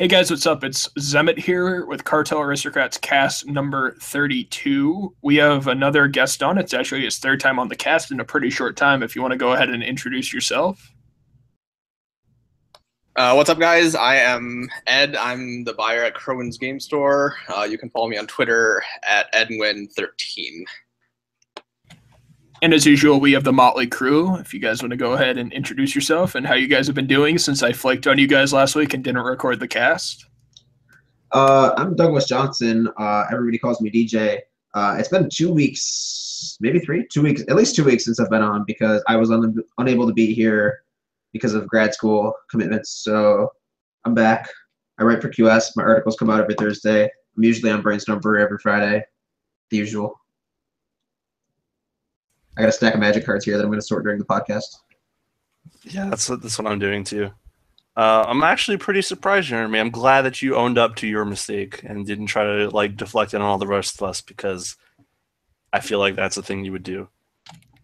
[0.00, 0.64] Hey guys, what's up?
[0.64, 5.14] It's Zemet here with Cartel Aristocrats cast number 32.
[5.20, 6.56] We have another guest on.
[6.56, 9.02] It's actually his third time on the cast in a pretty short time.
[9.02, 10.90] If you want to go ahead and introduce yourself.
[13.14, 13.94] Uh, what's up, guys?
[13.94, 15.16] I am Ed.
[15.16, 17.36] I'm the buyer at Crowan's Game Store.
[17.54, 20.64] Uh, you can follow me on Twitter at Edwin13.
[22.62, 24.36] And as usual, we have the Motley Crew.
[24.36, 26.94] If you guys want to go ahead and introduce yourself and how you guys have
[26.94, 30.26] been doing since I flaked on you guys last week and didn't record the cast.
[31.32, 32.86] Uh, I'm Douglas Johnson.
[32.98, 34.40] Uh, everybody calls me DJ.
[34.74, 38.30] Uh, it's been two weeks, maybe three, two weeks, at least two weeks since I've
[38.30, 40.82] been on because I was un- unable to be here
[41.32, 42.90] because of grad school commitments.
[42.90, 43.52] So
[44.04, 44.50] I'm back.
[44.98, 45.76] I write for QS.
[45.76, 47.04] My articles come out every Thursday.
[47.04, 49.02] I'm usually on Brainstorm Brewery every Friday,
[49.70, 50.19] the usual.
[52.56, 54.24] I got a stack of magic cards here that I'm going to sort during the
[54.24, 54.64] podcast.
[55.84, 57.30] Yeah, that's what, that's what I'm doing too.
[57.96, 59.78] Uh, I'm actually pretty surprised, Jeremy.
[59.78, 63.34] I'm glad that you owned up to your mistake and didn't try to like deflect
[63.34, 64.76] it on all the rest of us because
[65.72, 67.08] I feel like that's a thing you would do.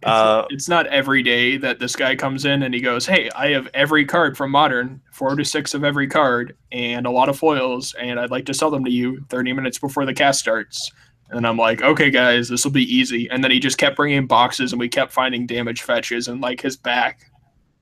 [0.02, 3.30] It's, uh, it's not every day that this guy comes in and he goes, "Hey,
[3.34, 7.28] I have every card from Modern, four to six of every card, and a lot
[7.28, 10.38] of foils, and I'd like to sell them to you 30 minutes before the cast
[10.38, 10.92] starts."
[11.30, 13.28] And I'm like, okay, guys, this will be easy.
[13.30, 16.60] And then he just kept bringing boxes, and we kept finding damage fetches and like
[16.60, 17.30] his back.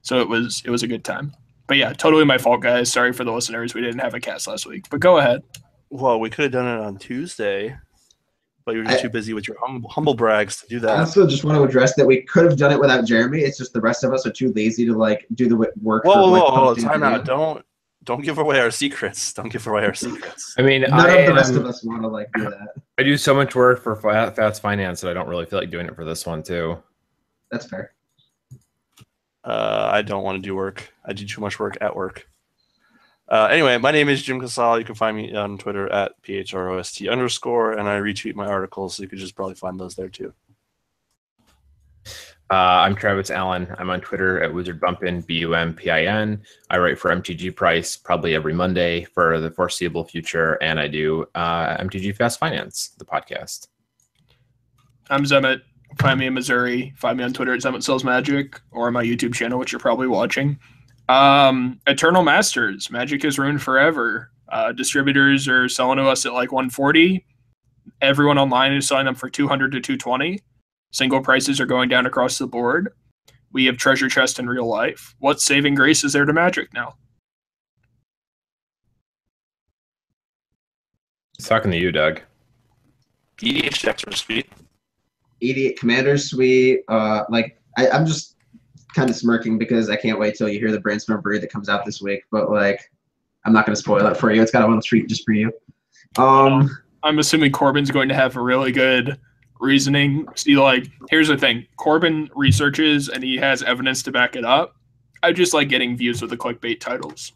[0.03, 1.35] So it was it was a good time.
[1.67, 2.93] But yeah, totally my fault, guys.
[2.93, 3.75] Sorry for the listeners.
[3.75, 4.87] We didn't have a cast last week.
[4.91, 5.43] But go ahead.
[5.91, 7.77] Well, we could have done it on Tuesday,
[8.65, 10.97] but you were I, too busy with your humble, humble brags to do that.
[10.97, 13.41] I also just want to address that we could have done it without Jeremy.
[13.41, 16.05] It's just the rest of us are too lazy to like do the work.
[16.05, 16.75] Whoa, whoa, whoa, whoa!
[16.75, 17.25] Time out!
[17.25, 17.65] Don't
[18.05, 19.33] don't give away our secrets.
[19.33, 20.55] Don't give away our secrets.
[20.59, 22.75] I mean, none I, of the rest of us want to like do that.
[22.99, 25.87] I do so much work for Fast Finance that I don't really feel like doing
[25.87, 26.79] it for this one too.
[27.51, 27.93] That's fair.
[29.45, 30.93] Uh, I don't want to do work.
[31.05, 32.29] I do too much work at work.
[33.29, 34.79] Uh, anyway, my name is Jim Casal.
[34.79, 39.03] You can find me on Twitter at phrost underscore, and I retweet my articles, so
[39.03, 40.33] you could just probably find those there too.
[42.55, 43.67] Uh, I'm Travis Allen.
[43.79, 46.41] I'm on Twitter at Wizard Bumpin, B U M P I N.
[46.71, 51.27] I write for MTG Price probably every Monday for the foreseeable future, and I do
[51.35, 53.67] uh, MTG Fast Finance, the podcast.
[55.11, 55.63] I'm Zemet.
[55.99, 56.95] Find me in Missouri.
[56.97, 60.07] Find me on Twitter at Zemet Sells Magic or my YouTube channel, which you're probably
[60.07, 60.57] watching.
[61.09, 62.89] Um, Eternal Masters.
[62.89, 64.31] Magic is ruined forever.
[64.49, 67.27] Uh, distributors are selling to us at like 140.
[68.01, 70.41] Everyone online is selling them for 200 to 220
[70.95, 72.93] Single prices are going down across the board.
[73.53, 75.17] We have treasure chest in real life.
[75.19, 76.95] What saving grace is there to magic now?
[81.41, 82.21] talking to you, Doug.
[83.41, 84.49] EDH decks are sweet.
[85.41, 86.85] Idiot Commander Suite.
[86.87, 88.37] Uh, like I, I'm just
[88.95, 91.69] kind of smirking because I can't wait till you hear the brainstorm breed that comes
[91.69, 92.23] out this week.
[92.31, 92.89] But like,
[93.45, 94.41] I'm not going to spoil it for you.
[94.41, 95.53] It's got a little treat just for you.
[96.17, 96.71] Um,
[97.03, 99.19] I'm assuming Corbin's going to have a really good
[99.61, 100.27] reasoning.
[100.35, 104.77] See, like, here's the thing Corbin researches and he has evidence to back it up.
[105.23, 107.33] I just like getting views with the clickbait titles.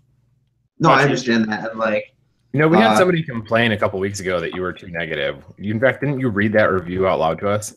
[0.79, 1.77] No, I understand that.
[1.77, 2.05] Like,
[2.53, 4.89] you know, we had uh, somebody complain a couple weeks ago that you were too
[4.89, 5.43] negative.
[5.59, 7.75] In fact, didn't you read that review out loud to us?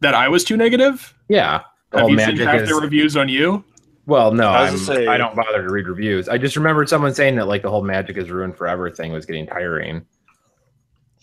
[0.00, 1.14] That I was too negative?
[1.28, 1.62] Yeah.
[1.92, 2.68] Have you seen half is...
[2.68, 3.64] the reviews on you?
[4.06, 6.30] Well, no, I, say, I don't bother to read reviews.
[6.30, 9.26] I just remembered someone saying that like the whole magic is ruined forever thing was
[9.26, 10.06] getting tiring.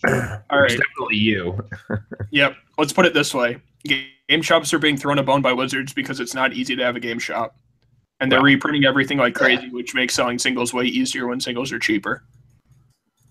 [0.04, 0.68] All right.
[0.68, 1.58] Definitely you.
[2.30, 2.56] yep.
[2.78, 3.60] Let's put it this way
[4.28, 6.96] game shops are being thrown a bone by Wizards because it's not easy to have
[6.96, 7.56] a game shop.
[8.20, 11.78] And they're reprinting everything like crazy, which makes selling singles way easier when singles are
[11.78, 12.24] cheaper.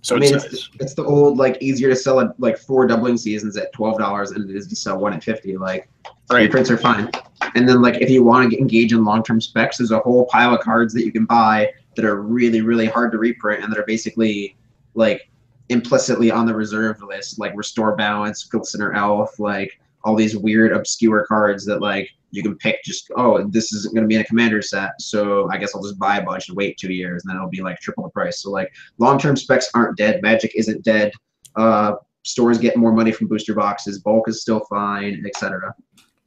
[0.01, 2.85] So I mean, it's, it's, it's, the old like easier to sell at like four
[2.85, 5.57] doubling seasons at twelve dollars than it is to sell one at fifty.
[5.57, 5.89] Like
[6.31, 6.43] right.
[6.43, 7.09] reprints are fine.
[7.55, 10.27] And then like if you want to engage in long term specs, there's a whole
[10.27, 13.73] pile of cards that you can buy that are really really hard to reprint and
[13.73, 14.55] that are basically
[14.93, 15.27] like
[15.69, 21.25] implicitly on the reserve list, like Restore Balance, Glistener Elf, like all these weird obscure
[21.25, 24.25] cards that like you can pick just oh this isn't going to be in a
[24.25, 27.29] commander set so i guess i'll just buy a bunch and wait two years and
[27.29, 28.41] then it'll be like triple the price.
[28.41, 31.11] So like long-term specs aren't dead magic isn't dead
[31.55, 35.73] uh stores get more money from booster boxes bulk is still fine etc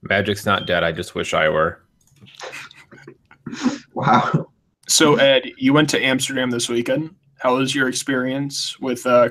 [0.02, 1.80] magic's not dead i just wish i were.
[3.94, 4.50] Wow.
[4.88, 9.28] So ed you went to amsterdam this weekend how was your experience with uh?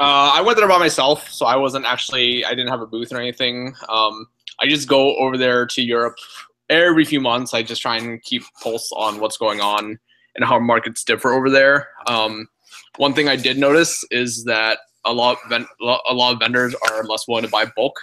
[0.00, 2.44] Uh, I went there by myself, so I wasn't actually.
[2.44, 3.74] I didn't have a booth or anything.
[3.88, 4.26] Um,
[4.60, 6.16] I just go over there to Europe
[6.70, 7.54] every few months.
[7.54, 9.98] I just try and keep pulse on what's going on
[10.36, 11.88] and how markets differ over there.
[12.06, 12.46] Um,
[12.96, 17.04] one thing I did notice is that a lot of a lot of vendors are
[17.04, 17.98] less willing to buy bulk.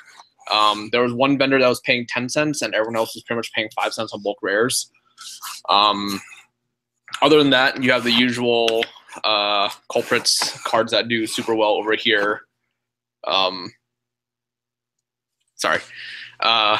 [0.51, 3.37] Um, there was one vendor that was paying ten cents, and everyone else was pretty
[3.37, 4.91] much paying five cents on bulk rares.
[5.69, 6.21] Um,
[7.25, 8.86] other than that, you have the usual
[9.24, 12.42] uh, culprits cards that do super well over here.
[13.25, 13.74] Um,
[15.56, 15.80] sorry.
[16.39, 16.77] Uh,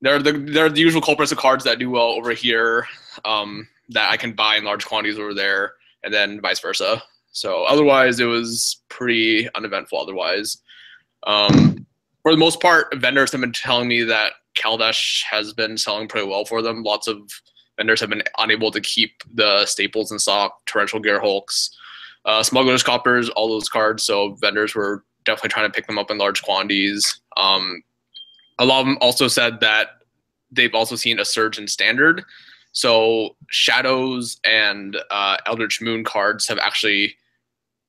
[0.00, 2.86] they're the they're the usual culprits of cards that do well over here
[3.24, 7.02] um, that I can buy in large quantities over there, and then vice versa.
[7.30, 10.00] So otherwise, it was pretty uneventful.
[10.00, 10.58] Otherwise,
[11.24, 11.86] um,
[12.22, 16.26] for the most part, vendors have been telling me that Kaladesh has been selling pretty
[16.26, 16.82] well for them.
[16.82, 17.18] Lots of
[17.76, 21.70] vendors have been unable to keep the staples in stock, torrential gearhulks,
[22.24, 24.04] uh, smugglers copters, all those cards.
[24.04, 27.20] So vendors were definitely trying to pick them up in large quantities.
[27.36, 27.82] Um,
[28.58, 29.88] a lot of them also said that
[30.50, 32.24] they've also seen a surge in standard.
[32.72, 37.16] So shadows and uh, Eldritch Moon cards have actually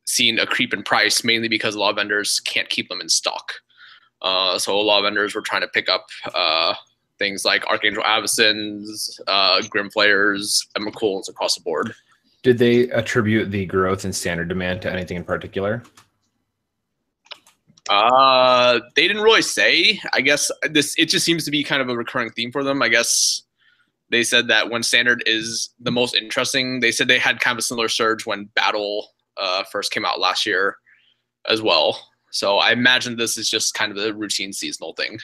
[0.06, 3.10] seen a creep in price, mainly because a lot of vendors can't keep them in
[3.10, 3.54] stock.
[4.22, 6.74] Uh, so a lot of vendors were trying to pick up uh,
[7.18, 11.94] things like Archangel Avacyn's, uh, Grim Flayers, Emrakuls across the board.
[12.44, 15.84] Did they attribute the growth in standard demand to anything in particular?
[17.90, 20.00] Uh, they didn't really say.
[20.14, 22.82] I guess this it just seems to be kind of a recurring theme for them.
[22.82, 23.44] I guess
[24.10, 27.60] they said that when standard is the most interesting, they said they had kind of
[27.60, 30.78] a similar surge when battle uh, first came out last year
[31.50, 32.00] as well.
[32.32, 35.20] So I imagine this is just kind of a routine seasonal thing.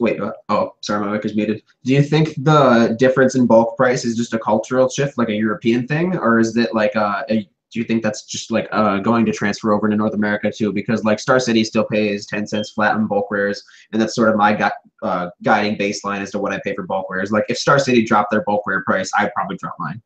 [0.00, 0.18] Wait,
[0.48, 1.62] oh, sorry, my mic is muted.
[1.84, 5.34] Do you think the difference in bulk price is just a cultural shift, like a
[5.34, 8.98] European thing, or is it like a, a do you think that's just like uh,
[8.98, 10.72] going to transfer over to North America too?
[10.72, 13.62] Because like Star City still pays 10 cents flat on bulk rares,
[13.92, 14.68] and that's sort of my gu-
[15.02, 17.32] uh, guiding baseline as to what I pay for bulk rares.
[17.32, 20.02] Like if Star City dropped their bulk rare price, I'd probably drop mine.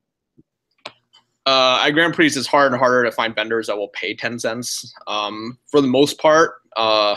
[1.45, 4.39] Uh, at Grand Prix, it's harder and harder to find vendors that will pay 10
[4.39, 4.93] cents.
[5.07, 7.17] Um, for the most part, uh,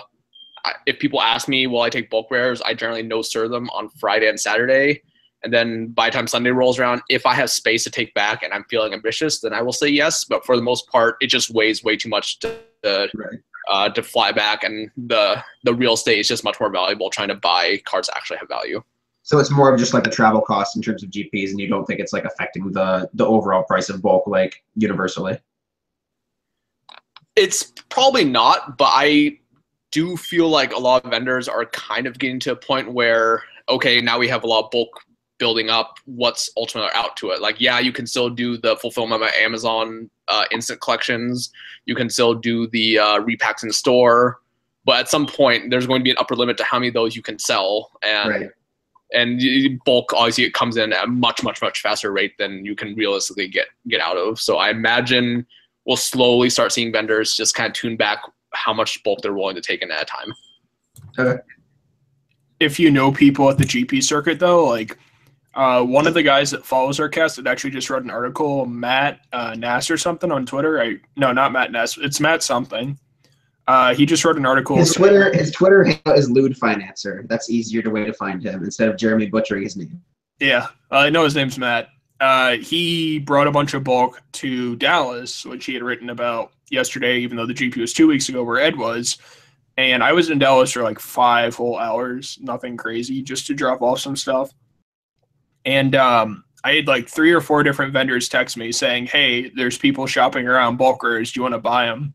[0.86, 2.62] if people ask me, will I take bulk rares?
[2.62, 5.02] I generally no sir them on Friday and Saturday.
[5.44, 8.44] And then by the time Sunday rolls around, if I have space to take back
[8.44, 10.26] and I'm feeling ambitious, then I will say yes.
[10.26, 13.40] But for the most part, it just weighs way too much to to, right.
[13.70, 17.28] uh, to fly back, and the the real estate is just much more valuable trying
[17.30, 18.82] to buy cards that actually have value.
[19.24, 21.68] So it's more of just like the travel cost in terms of GPs, and you
[21.68, 25.38] don't think it's like affecting the the overall price of bulk like universally.
[27.36, 29.40] It's probably not, but I
[29.92, 33.44] do feel like a lot of vendors are kind of getting to a point where
[33.70, 34.90] okay, now we have a lot of bulk
[35.38, 37.42] building up what's ultimately out to it.
[37.42, 41.52] Like, yeah, you can still do the fulfillment by Amazon uh, instant collections.
[41.86, 44.40] You can still do the uh, repacks in store,
[44.86, 46.94] but at some point, there's going to be an upper limit to how many of
[46.94, 48.50] those you can sell, and right.
[49.14, 52.76] and bulk obviously it comes in at a much much much faster rate than you
[52.76, 54.40] can realistically get get out of.
[54.40, 55.46] So I imagine
[55.86, 58.22] we'll slowly start seeing vendors just kind of tune back
[58.54, 60.34] how much bulk they're willing to take in at a time.
[61.18, 61.42] Okay.
[62.60, 64.98] If you know people at the GP circuit, though, like
[65.56, 68.66] uh, one of the guys that follows our cast that actually just wrote an article,
[68.66, 70.82] Matt uh, Nass or something on Twitter.
[70.82, 71.98] I no, not Matt Nass.
[71.98, 72.98] It's Matt something.
[73.68, 74.76] Uh, he just wrote an article.
[74.78, 77.28] His Twitter, his Twitter handle is Lewd Financer.
[77.28, 80.02] That's easier to way to find him instead of Jeremy butchering his name.
[80.40, 81.90] Yeah, I know his name's Matt.
[82.20, 87.20] Uh, he brought a bunch of bulk to Dallas, which he had written about yesterday,
[87.20, 89.18] even though the GP was two weeks ago, where Ed was.
[89.78, 93.82] And I was in Dallas for like five whole hours, nothing crazy, just to drop
[93.82, 94.52] off some stuff.
[95.64, 99.78] And um, I had like three or four different vendors text me saying, "Hey, there's
[99.78, 101.32] people shopping around bulkers.
[101.32, 102.14] Do you want to buy them?"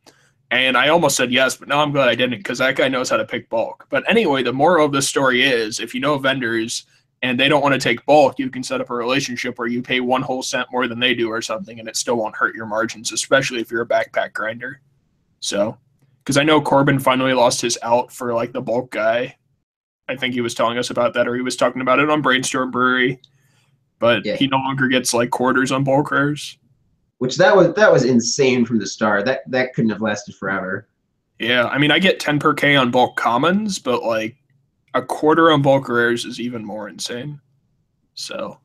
[0.50, 3.09] And I almost said yes, but now I'm glad I didn't because that guy knows
[3.09, 3.87] how to pick bulk.
[3.88, 6.85] But anyway, the moral of the story is if you know vendors
[7.25, 9.83] and they don't want to take bulk, you can set up a relationship where you
[9.83, 12.54] pay one whole cent more than they do or something, and it still won't hurt
[12.54, 14.81] your margins, especially if you're a backpack grinder.
[15.40, 15.76] So,
[16.23, 19.37] because I know Corbin finally lost his out for like the bulk guy.
[20.09, 22.23] I think he was telling us about that, or he was talking about it on
[22.23, 23.21] Brainstorm Brewery
[23.99, 24.37] but yeah.
[24.37, 26.59] he no longer gets like quarters on bulk rares.
[27.19, 29.25] Which that was that was insane from the start.
[29.25, 30.88] That that couldn't have lasted forever.
[31.38, 34.37] Yeah, I mean I get 10 per K on bulk commons, but like
[34.95, 37.41] a quarter on bulk rares is even more insane.
[38.15, 38.59] So,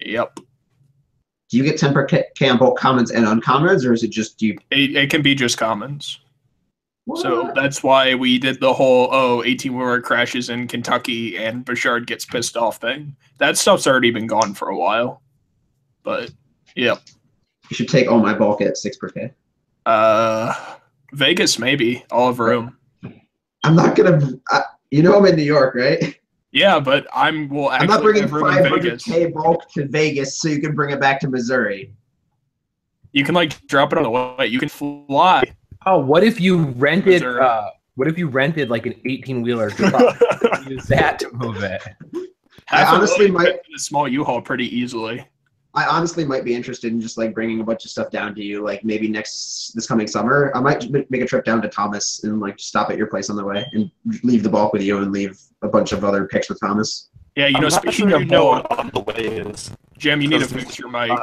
[0.00, 0.36] yep.
[0.36, 4.40] Do you get 10 per K on bulk commons and uncommons, or is it just
[4.42, 4.58] you?
[4.70, 6.18] It, it can be just commons.
[7.04, 7.20] What?
[7.20, 12.06] So that's why we did the whole oh 18 wheeler crashes in Kentucky and Bouchard
[12.06, 13.16] gets pissed off thing.
[13.38, 15.20] That stuff's already been gone for a while.
[16.04, 16.30] But
[16.76, 16.96] yeah.
[17.70, 19.32] You should take all my bulk at six per K.
[19.84, 20.54] Uh
[21.12, 22.04] Vegas maybe.
[22.12, 22.76] All of room.
[23.64, 26.18] I'm not gonna I, you know I'm in New York, right?
[26.52, 30.90] Yeah, but I'm well I'm not bringing 500k bulk to Vegas so you can bring
[30.90, 31.94] it back to Missouri.
[33.12, 34.46] You can like drop it on the way.
[34.48, 35.44] You can fly.
[35.86, 37.24] Oh, what if you rented?
[37.24, 39.70] Uh, what if you rented like an eighteen wheeler?
[40.68, 41.80] use that to move it.
[42.66, 45.26] Half I honestly might a small U-Haul pretty easily.
[45.74, 48.42] I honestly might be interested in just like bringing a bunch of stuff down to
[48.42, 50.52] you, like maybe next this coming summer.
[50.54, 53.36] I might make a trip down to Thomas and like stop at your place on
[53.36, 53.90] the way and
[54.22, 57.08] leave the bulk with you and leave a bunch of other picks with Thomas.
[57.36, 60.40] Yeah, you know, I'm speaking sure of bulk, on the way is Jim, you need
[60.40, 61.18] to fix your mic.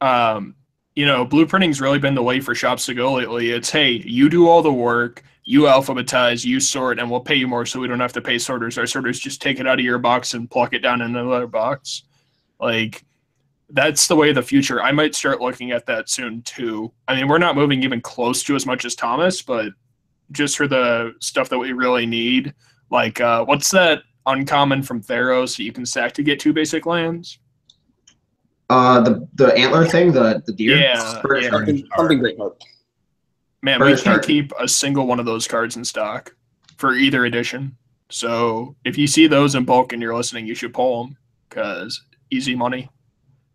[0.00, 0.56] Um,
[0.96, 3.50] you know, blueprinting's really been the way for shops to go lately.
[3.50, 7.46] It's hey, you do all the work, you alphabetize, you sort, and we'll pay you
[7.46, 8.76] more so we don't have to pay sorters.
[8.78, 11.46] Our sorters just take it out of your box and pluck it down in another
[11.46, 12.02] box.
[12.60, 13.04] Like
[13.70, 14.82] that's the way of the future.
[14.82, 16.92] I might start looking at that soon too.
[17.06, 19.72] I mean, we're not moving even close to as much as Thomas, but
[20.32, 22.54] just for the stuff that we really need,
[22.90, 26.86] like uh, what's that uncommon from Theros that you can sack to get two basic
[26.86, 27.38] lands?
[28.70, 30.76] Uh, the the antler thing, the the deer.
[30.76, 31.50] Yeah, yeah.
[31.50, 32.38] Something, something great.
[33.62, 36.34] Man, we can't keep a single one of those cards in stock
[36.76, 37.76] for either edition.
[38.10, 41.16] So if you see those in bulk and you're listening, you should pull them
[41.48, 42.90] because easy money.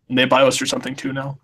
[0.08, 1.38] And they buy us or something too now.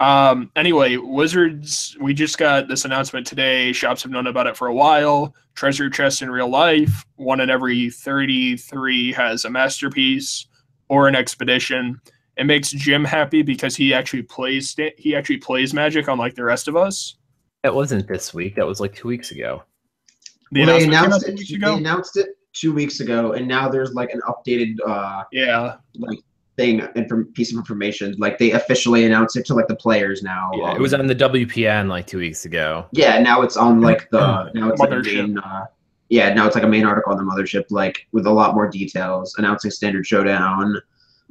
[0.00, 3.72] Um, anyway, Wizards, we just got this announcement today.
[3.72, 5.32] Shops have known about it for a while.
[5.54, 10.46] Treasure chest in real life, one in every 33 has a masterpiece
[10.88, 12.00] or an expedition.
[12.36, 16.66] It makes Jim happy because he actually plays he actually plays Magic unlike the rest
[16.66, 17.16] of us.
[17.62, 18.56] It wasn't this week.
[18.56, 19.62] That was like two weeks ago.
[20.50, 21.60] The well, they announced it.
[21.60, 26.18] They announced it two weeks ago, and now there's like an updated uh yeah like
[26.56, 28.14] thing and from piece of information.
[28.18, 30.50] Like they officially announced it to like the players now.
[30.54, 32.86] Yeah, um, it was on the WPN like two weeks ago.
[32.92, 35.38] Yeah, now it's on like the now it's like main.
[35.38, 35.66] Uh,
[36.08, 38.68] yeah, now it's like a main article on the mothership, like with a lot more
[38.68, 40.76] details, announcing standard showdown.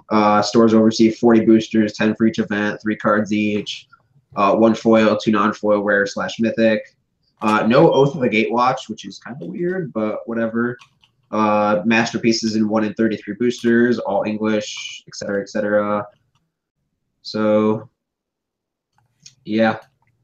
[0.10, 3.88] Uh, stores will receive 40 boosters, 10 for each event, three cards each,
[4.36, 6.96] uh, one foil, two non-foil rare slash mythic.
[7.44, 10.78] Uh, no Oath of the Gatewatch, which is kind of weird, but whatever
[11.32, 16.06] uh, masterpieces in 1 in 33 boosters, all English, etc., etc.
[17.22, 17.90] So,
[19.46, 19.78] yeah,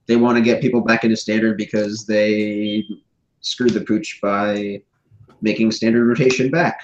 [0.07, 2.83] they want to get people back into standard because they
[3.41, 4.81] screwed the pooch by
[5.41, 6.79] making standard rotation back.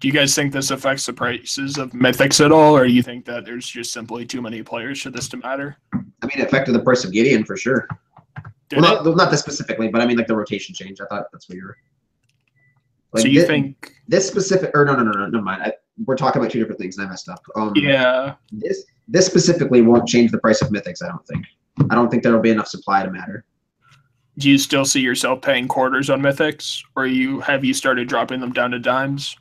[0.00, 3.02] Do you guys think this affects the prices of mythics at all, or do you
[3.02, 5.76] think that there's just simply too many players for this to matter?
[5.92, 7.88] I mean, it affected the price of Gideon for sure.
[8.70, 11.00] Well, not, not this specifically, but I mean, like the rotation change.
[11.00, 11.76] I thought that's what you were.
[13.12, 15.62] Like so you this, think this specific or no no no no never mind.
[15.62, 15.72] I,
[16.04, 17.42] we're talking about two different things and I messed up.
[17.56, 18.34] Um, yeah.
[18.52, 21.02] This this specifically won't change the price of mythics.
[21.02, 21.44] I don't think.
[21.90, 23.44] I don't think there'll be enough supply to matter.
[24.36, 28.40] Do you still see yourself paying quarters on mythics, or you have you started dropping
[28.40, 29.36] them down to dimes?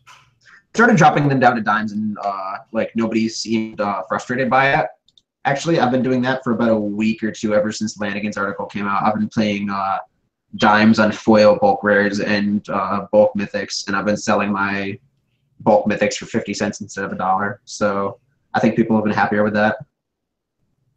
[0.74, 4.88] Started dropping them down to dimes, and uh, like nobody seemed uh, frustrated by it.
[5.46, 8.66] Actually, I've been doing that for about a week or two ever since Lanigan's article
[8.66, 9.04] came out.
[9.04, 10.00] I've been playing uh,
[10.56, 14.98] dimes on foil bulk rares and uh, bulk mythics, and I've been selling my
[15.60, 17.62] bulk mythics for 50 cents instead of a dollar.
[17.66, 18.20] So
[18.54, 19.78] I think people have been happier with that.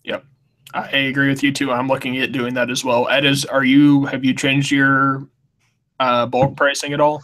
[0.04, 0.24] Yep.
[0.72, 1.72] I agree with you too.
[1.72, 3.08] I'm looking at doing that as well.
[3.08, 5.26] Ed, is are you have you changed your
[5.98, 7.22] uh, bulk pricing at all?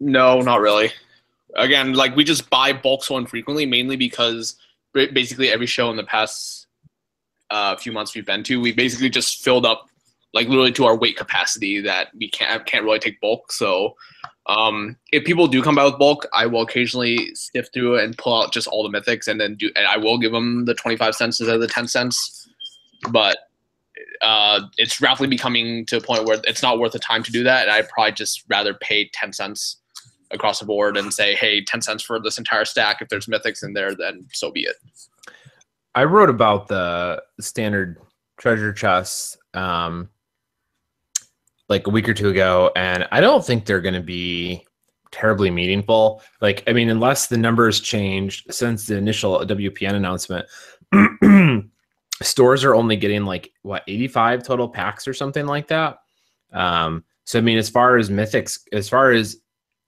[0.00, 0.90] No, not really.
[1.54, 4.56] Again, like we just buy bulk so infrequently, mainly because
[4.94, 6.66] basically every show in the past
[7.54, 9.80] uh, few months we've been to, we basically just filled up
[10.34, 13.52] like literally to our weight capacity that we can't can't really take bulk.
[13.52, 13.94] So
[14.46, 18.16] um, if people do come by with bulk, I will occasionally sift through it and
[18.16, 20.74] pull out just all the mythics, and then do and I will give them the
[20.74, 22.48] twenty five cents instead of the ten cents.
[23.10, 23.36] But
[24.22, 27.44] uh, it's rapidly becoming to a point where it's not worth the time to do
[27.44, 29.76] that, and I'd probably just rather pay ten cents
[30.30, 33.02] across the board and say, hey, ten cents for this entire stack.
[33.02, 34.76] If there's mythics in there, then so be it.
[35.94, 37.98] I wrote about the standard
[38.38, 40.08] treasure chests um,
[41.68, 44.66] like a week or two ago, and I don't think they're going to be
[45.10, 46.22] terribly meaningful.
[46.40, 50.46] Like, I mean, unless the numbers changed since the initial WPN announcement,
[52.22, 55.98] stores are only getting like what 85 total packs or something like that.
[56.52, 59.36] Um, so, I mean, as far as mythics, as far as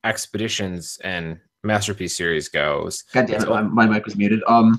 [0.05, 4.43] expeditions and masterpiece series goes, God damn it, my, my mic was muted.
[4.47, 4.79] Um,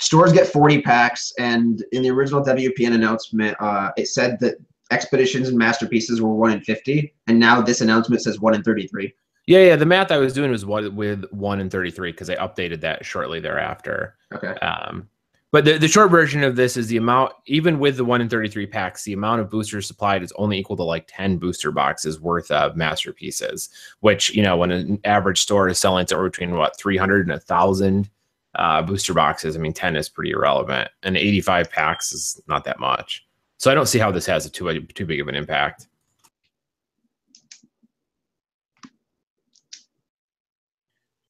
[0.00, 4.56] stores get 40 packs and in the original wpn announcement uh, it said that
[4.90, 9.12] expeditions and masterpieces were 1 in 50 and now this announcement says 1 in 33
[9.46, 12.36] yeah yeah the math i was doing was what with 1 in 33 because i
[12.36, 14.16] updated that shortly thereafter.
[14.34, 14.54] Okay.
[14.60, 15.08] Um,
[15.52, 18.28] but the, the short version of this is the amount even with the 1 in
[18.28, 22.20] 33 packs the amount of boosters supplied is only equal to like 10 booster boxes
[22.20, 23.68] worth of masterpieces
[24.00, 28.08] which you know when an average store is selling to between what 300 and 1000
[28.54, 29.56] uh, booster boxes.
[29.56, 33.26] I mean, 10 is pretty irrelevant, and 85 packs is not that much.
[33.58, 35.86] So I don't see how this has a too, too big of an impact.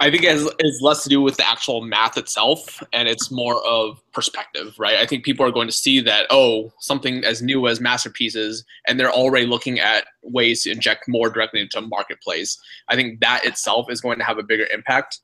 [0.02, 3.06] I think it has, it has less to do with the actual math itself, and
[3.06, 4.96] it's more of perspective, right?
[4.96, 8.98] I think people are going to see that, oh, something as new as masterpieces, and
[8.98, 12.58] they're already looking at ways to inject more directly into a marketplace.
[12.88, 15.20] I think that itself is going to have a bigger impact.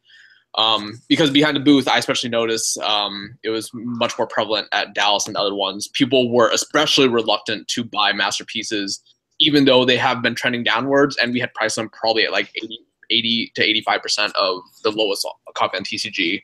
[0.56, 4.94] Um, because behind the booth, I especially noticed um, it was much more prevalent at
[4.94, 5.88] Dallas and other ones.
[5.88, 9.02] People were especially reluctant to buy masterpieces,
[9.38, 12.50] even though they have been trending downwards, and we had priced them probably at like
[12.56, 12.78] 80
[13.10, 16.42] 80 to 85 percent of the lowest copy on TCG.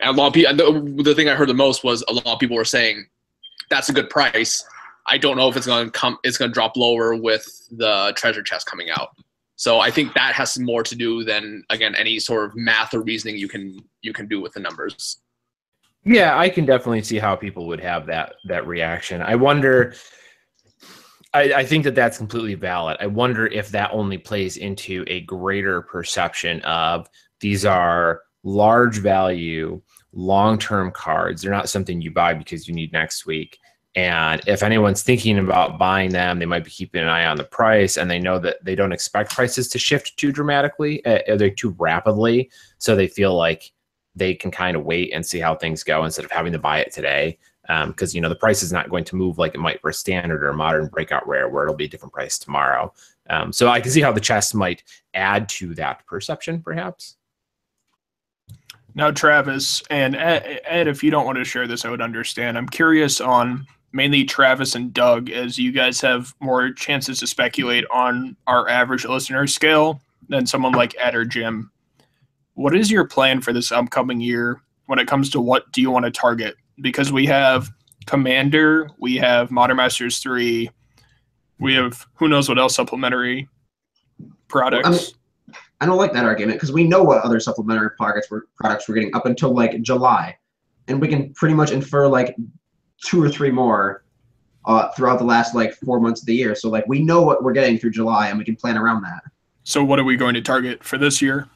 [0.00, 2.26] And a lot of people, the, the thing I heard the most was a lot
[2.26, 3.06] of people were saying
[3.68, 4.64] that's a good price.
[5.06, 8.12] I don't know if it's going to come, it's going to drop lower with the
[8.16, 9.16] treasure chest coming out.
[9.58, 13.02] So I think that has more to do than again any sort of math or
[13.02, 15.20] reasoning you can you can do with the numbers.
[16.04, 19.20] Yeah, I can definitely see how people would have that that reaction.
[19.20, 19.94] I wonder
[21.34, 22.96] I, I, think that that's completely valid.
[23.00, 27.10] I wonder if that only plays into a greater perception of
[27.40, 31.42] these are large value, long term cards.
[31.42, 33.58] They're not something you buy because you need next week.
[33.98, 37.42] And if anyone's thinking about buying them, they might be keeping an eye on the
[37.42, 41.50] price and they know that they don't expect prices to shift too dramatically, uh, they're
[41.50, 42.48] too rapidly.
[42.78, 43.72] So they feel like
[44.14, 46.78] they can kind of wait and see how things go instead of having to buy
[46.78, 47.38] it today
[47.88, 49.90] because um, you know the price is not going to move like it might for
[49.90, 52.94] a standard or a modern breakout rare where it'll be a different price tomorrow.
[53.28, 57.16] Um, so I can see how the chest might add to that perception, perhaps.
[58.94, 62.56] Now, Travis and Ed, if you don't want to share this, I would understand.
[62.56, 63.66] I'm curious on
[63.98, 69.04] mainly Travis and Doug, as you guys have more chances to speculate on our average
[69.04, 71.70] listener scale than someone like Ed or Jim.
[72.54, 75.90] What is your plan for this upcoming year when it comes to what do you
[75.90, 76.56] want to target?
[76.80, 77.70] because we have
[78.06, 80.70] Commander, we have Modern Masters 3,
[81.58, 83.48] we have who knows what else supplementary
[84.48, 84.86] products.
[84.86, 88.42] I, mean, I don't like that argument because we know what other supplementary products we're,
[88.56, 90.36] products we're getting up until like July.
[90.86, 92.34] And we can pretty much infer like
[93.04, 94.04] two or three more
[94.66, 96.54] uh, throughout the last like four months of the year.
[96.54, 99.22] So like we know what we're getting through July and we can plan around that.
[99.64, 101.48] So what are we going to target for this year?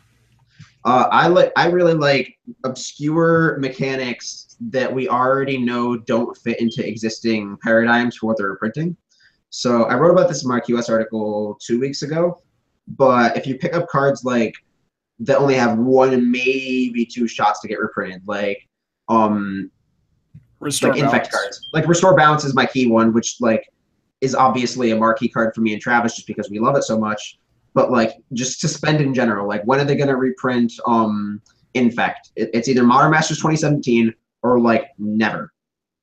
[0.85, 6.87] Uh, I like I really like obscure mechanics that we already know don't fit into
[6.87, 8.97] existing paradigms for what they're printing.
[9.51, 12.41] So I wrote about this in my QS article two weeks ago.
[12.89, 14.55] But if you pick up cards like
[15.21, 18.67] that only have one, maybe two shots to get reprinted, like
[19.09, 19.71] um,
[20.63, 23.69] restore like infect cards, like restore balance is my key one, which like
[24.21, 26.99] is obviously a marquee card for me and Travis just because we love it so
[26.99, 27.39] much.
[27.75, 31.41] But like just to spend in general, like when are they gonna reprint um
[31.75, 32.31] infect?
[32.37, 35.53] It, it's either Modern Masters 2017 or like never.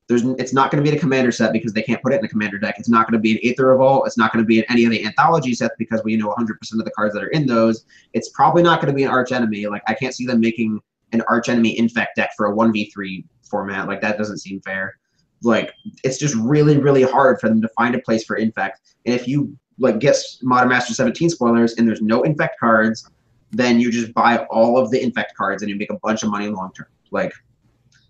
[0.08, 2.26] There's it's not going to be a commander set because they can't put it in
[2.26, 2.76] a commander deck.
[2.80, 4.08] It's not going to be an Aether Revolt.
[4.08, 6.50] It's not going to be in any of the anthology sets because we know 100%
[6.74, 7.86] of the cards that are in those.
[8.14, 9.68] It's probably not going to be an arch enemy.
[9.68, 10.80] Like I can't see them making
[11.12, 13.88] an arch enemy infect deck for a 1v3 format.
[13.88, 14.98] Like that doesn't seem fair.
[15.42, 18.82] Like it's just really really hard for them to find a place for infect.
[19.06, 23.10] And if you like get Modern Master 17 spoilers and there's no infect cards,
[23.52, 26.30] then you just buy all of the infect cards and you make a bunch of
[26.30, 26.88] money long term.
[27.12, 27.34] Like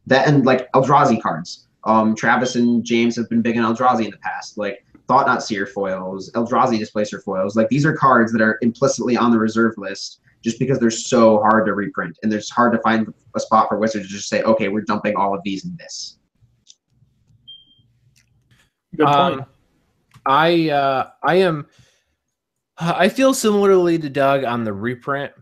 [0.07, 1.67] that and like Eldrazi cards.
[1.85, 4.57] Um, Travis and James have been big in Eldrazi in the past.
[4.57, 7.55] Like Thought-Knot Seer foils, Eldrazi Displacer foils.
[7.55, 11.39] Like these are cards that are implicitly on the reserve list just because they're so
[11.39, 14.41] hard to reprint and it's hard to find a spot for Wizards to just say,
[14.43, 16.17] okay, we're dumping all of these in this.
[18.95, 19.41] Good point.
[19.41, 19.45] Um,
[20.25, 21.67] I uh, I am.
[22.77, 25.33] I feel similarly to Doug on the reprint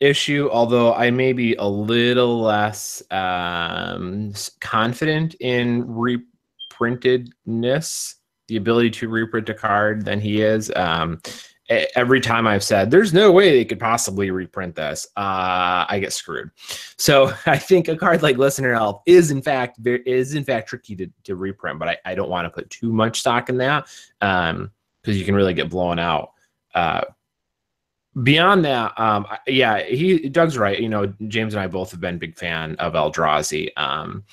[0.00, 8.16] issue, although I may be a little less um, confident in reprintedness,
[8.48, 10.70] the ability to reprint a card than he is.
[10.74, 11.22] Um,
[11.68, 16.12] every time I've said there's no way they could possibly reprint this, uh, I get
[16.12, 16.50] screwed.
[16.96, 20.96] So I think a card like Glistener Elf is in fact is in fact tricky
[20.96, 23.86] to, to reprint, but I, I don't want to put too much stock in that
[24.20, 24.70] because um,
[25.04, 26.32] you can really get blown out.
[26.74, 27.02] Uh,
[28.22, 30.78] beyond that, um, yeah, he Doug's right.
[30.78, 33.70] You know, James and I both have been big fan of Eldrazi.
[33.76, 34.24] Um,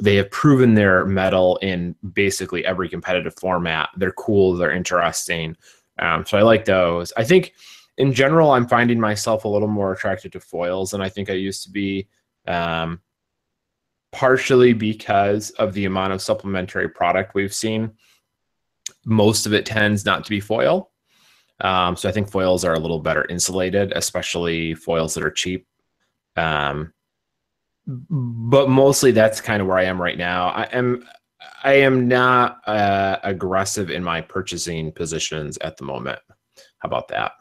[0.00, 3.90] they have proven their mettle in basically every competitive format.
[3.96, 4.54] They're cool.
[4.54, 5.56] They're interesting.
[5.98, 7.12] Um, so I like those.
[7.16, 7.54] I think
[7.96, 11.34] in general, I'm finding myself a little more attracted to foils than I think I
[11.34, 12.08] used to be.
[12.46, 13.00] Um,
[14.12, 17.92] partially because of the amount of supplementary product we've seen.
[19.04, 20.90] Most of it tends not to be foil.
[21.60, 25.66] Um, so I think foils are a little better insulated, especially foils that are cheap.
[26.36, 26.92] Um,
[27.86, 30.48] but mostly that's kind of where I am right now.
[30.48, 31.06] I am
[31.62, 36.18] I am not uh, aggressive in my purchasing positions at the moment.
[36.78, 37.32] How about that?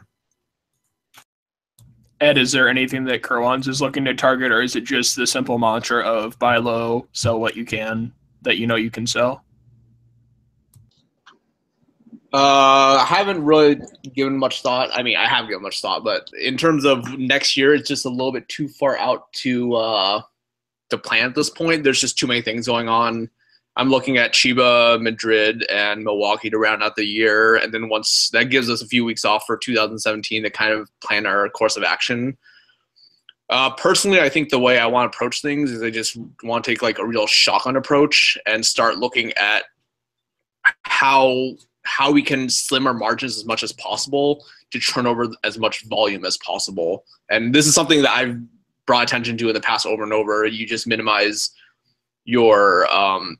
[2.19, 5.27] Ed, is there anything that Curlons is looking to target, or is it just the
[5.27, 9.43] simple mantra of buy low, sell what you can that you know you can sell?
[12.33, 13.79] Uh, I haven't really
[14.15, 14.89] given much thought.
[14.93, 18.05] I mean, I have given much thought, but in terms of next year, it's just
[18.05, 20.21] a little bit too far out to uh,
[20.89, 21.83] to plan at this point.
[21.83, 23.29] There's just too many things going on.
[23.77, 28.29] I'm looking at Chiba, Madrid, and Milwaukee to round out the year, and then once
[28.31, 31.77] that gives us a few weeks off for 2017 to kind of plan our course
[31.77, 32.35] of action.
[33.49, 36.65] Uh, personally, I think the way I want to approach things is I just want
[36.65, 39.65] to take like a real shotgun approach and start looking at
[40.81, 41.51] how
[41.83, 45.85] how we can slim our margins as much as possible to turn over as much
[45.85, 47.05] volume as possible.
[47.29, 48.37] And this is something that I've
[48.87, 50.45] brought attention to in the past over and over.
[50.45, 51.51] You just minimize
[52.25, 53.37] your um,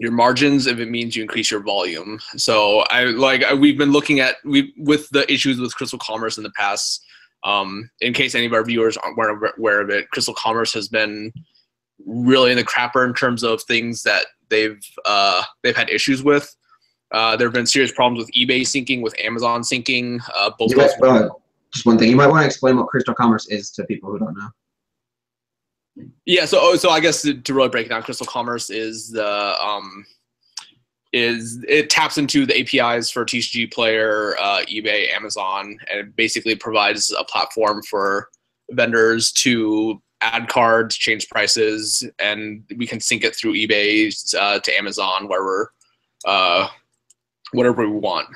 [0.00, 2.18] your margins if it means you increase your volume.
[2.36, 6.42] So I like we've been looking at we with the issues with Crystal Commerce in
[6.42, 7.04] the past.
[7.44, 9.18] Um, in case any of our viewers aren't
[9.58, 11.32] aware of it, Crystal Commerce has been
[12.06, 16.56] really in the crapper in terms of things that they've uh, they've had issues with.
[17.12, 20.18] Uh, there have been serious problems with eBay syncing, with Amazon syncing.
[20.34, 20.70] Uh, both.
[21.74, 24.18] Just one thing, you might want to explain what Crystal Commerce is to people who
[24.18, 24.48] don't know.
[26.26, 29.10] Yeah, so oh, so I guess to, to really break it down, Crystal Commerce is
[29.10, 29.26] the
[29.60, 30.04] um,
[31.12, 37.12] is it taps into the APIs for TCG Player, uh, eBay, Amazon, and basically provides
[37.18, 38.28] a platform for
[38.70, 44.72] vendors to add cards, change prices, and we can sync it through eBay uh, to
[44.78, 45.66] Amazon, where we're
[46.24, 46.68] uh,
[47.52, 48.28] whatever we want.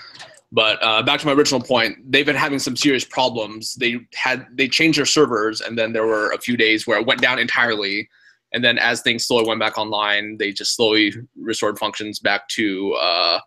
[0.54, 3.74] But uh, back to my original point, they've been having some serious problems.
[3.74, 7.06] They had they changed their servers, and then there were a few days where it
[7.06, 8.08] went down entirely.
[8.52, 12.92] And then as things slowly went back online, they just slowly restored functions back to
[12.92, 13.40] uh,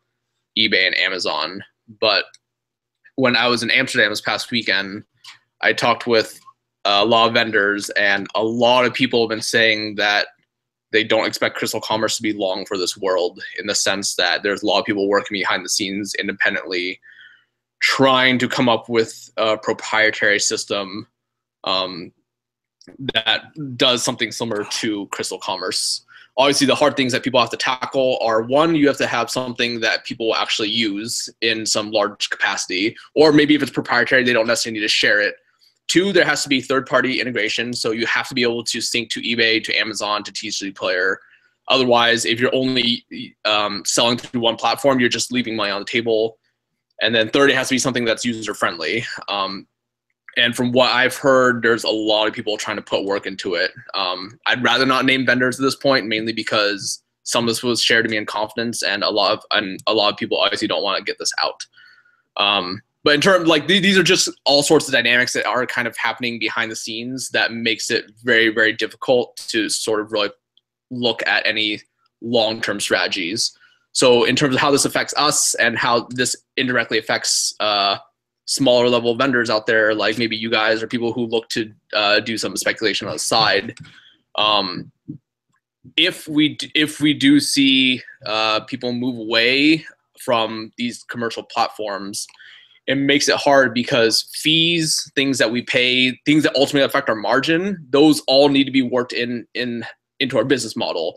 [0.59, 1.63] eBay and Amazon.
[2.01, 2.25] But
[3.15, 5.05] when I was in Amsterdam this past weekend,
[5.61, 6.37] I talked with
[6.83, 10.27] a lot of vendors, and a lot of people have been saying that
[10.91, 14.43] they don't expect Crystal Commerce to be long for this world in the sense that
[14.43, 17.00] there's a lot of people working behind the scenes independently,
[17.82, 21.08] trying to come up with a proprietary system
[21.65, 22.12] um,
[23.13, 23.43] that
[23.76, 26.06] does something similar to Crystal Commerce.
[26.38, 29.30] Obviously, the hard things that people have to tackle are one, you have to have
[29.30, 34.34] something that people actually use in some large capacity, or maybe if it's proprietary, they
[34.34, 35.36] don't necessarily need to share it
[35.88, 37.73] Two, there has to be third party integration.
[37.73, 41.19] So you have to be able to sync to eBay, to Amazon, to TCG Player.
[41.69, 43.06] Otherwise, if you're only
[43.45, 46.38] um, selling through one platform, you're just leaving money on the table.
[47.02, 49.06] And then third, it has to be something that's user friendly.
[49.30, 49.67] Um,
[50.38, 53.56] and from what I've heard, there's a lot of people trying to put work into
[53.56, 53.71] it.
[53.95, 57.82] Um, I'd rather not name vendors at this point, mainly because some of this was
[57.82, 60.67] shared to me in confidence, and a lot of and a lot of people obviously
[60.67, 61.65] don't want to get this out.
[62.38, 65.87] Um, but in terms like these are just all sorts of dynamics that are kind
[65.87, 70.29] of happening behind the scenes that makes it very very difficult to sort of really
[70.91, 71.79] look at any
[72.19, 73.57] long-term strategies.
[73.93, 77.95] So in terms of how this affects us and how this indirectly affects uh,
[78.43, 82.19] smaller level vendors out there like maybe you guys or people who look to uh,
[82.19, 83.77] do some speculation on the side
[84.35, 84.91] um,
[85.95, 89.85] if we if we do see uh, people move away
[90.19, 92.27] from these commercial platforms
[92.88, 97.15] it makes it hard because fees, things that we pay, things that ultimately affect our
[97.15, 99.86] margin, those all need to be worked in in
[100.19, 101.15] into our business model.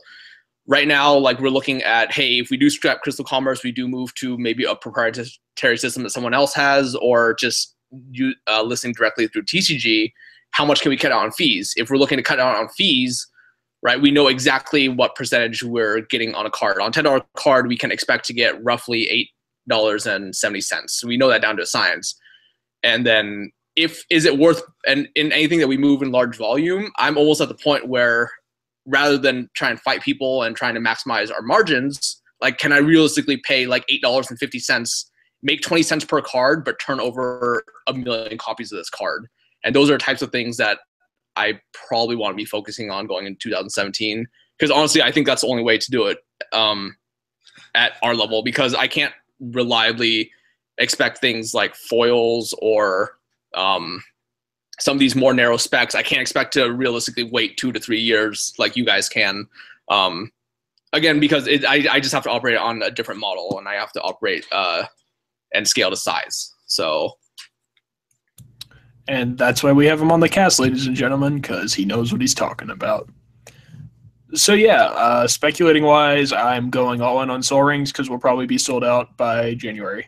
[0.67, 3.89] Right now, like we're looking at, hey, if we do scrap Crystal Commerce, we do
[3.89, 7.75] move to maybe a proprietary system that someone else has, or just
[8.11, 10.13] you uh, listening directly through TCG.
[10.51, 11.73] How much can we cut out on fees?
[11.77, 13.27] If we're looking to cut out on fees,
[13.83, 16.81] right, we know exactly what percentage we're getting on a card.
[16.81, 19.31] On ten dollar card, we can expect to get roughly eight
[19.71, 21.01] dollars and seventy cents.
[21.01, 22.15] So we know that down to a science.
[22.83, 26.91] And then if is it worth and in anything that we move in large volume,
[26.99, 28.31] I'm almost at the point where
[28.87, 32.79] rather than try and fight people and trying to maximize our margins, like can I
[32.79, 35.11] realistically pay like eight dollars and fifty cents,
[35.43, 39.27] make twenty cents per card, but turn over a million copies of this card?
[39.65, 40.79] And those are types of things that
[41.37, 44.27] I probably want to be focusing on going in 2017
[44.59, 46.19] because honestly, I think that's the only way to do it
[46.53, 46.97] um,
[47.75, 50.31] at our level because I can't reliably
[50.79, 53.19] expect things like foils or
[53.55, 54.03] um,
[54.79, 55.95] some of these more narrow specs.
[55.95, 59.47] I can't expect to realistically wait two to three years like you guys can.
[59.89, 60.31] Um,
[60.93, 63.75] again, because it, I, I just have to operate on a different model and I
[63.75, 64.85] have to operate uh,
[65.55, 66.55] and scale to size.
[66.67, 67.17] So.
[69.09, 72.13] And that's why we have him on the cast, ladies and gentlemen, because he knows
[72.13, 73.09] what he's talking about
[74.35, 78.47] so yeah, uh, speculating wise, I'm going all in on Sol Rings because we'll probably
[78.47, 80.07] be sold out by January.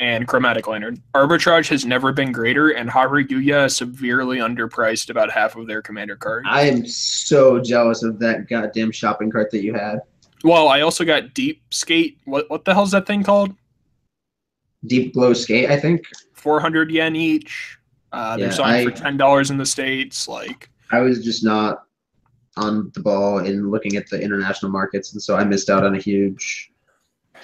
[0.00, 1.02] and Chromatic Lantern.
[1.14, 6.16] Arbitrage has never been greater, and Hareruya is severely underpriced about half of their commander
[6.16, 6.46] cards.
[6.48, 10.00] I am so jealous of that goddamn shopping cart that you had.
[10.42, 12.16] Well, I also got Deep Skate.
[12.24, 13.54] What what the hell's that thing called?
[14.86, 16.04] Deepglow Skate, I think.
[16.32, 17.76] 400 yen each.
[18.12, 20.26] Uh, they're Yeah, selling for ten dollars in the states.
[20.26, 21.84] Like, I was just not
[22.56, 25.94] on the ball in looking at the international markets, and so I missed out on
[25.94, 26.72] a huge,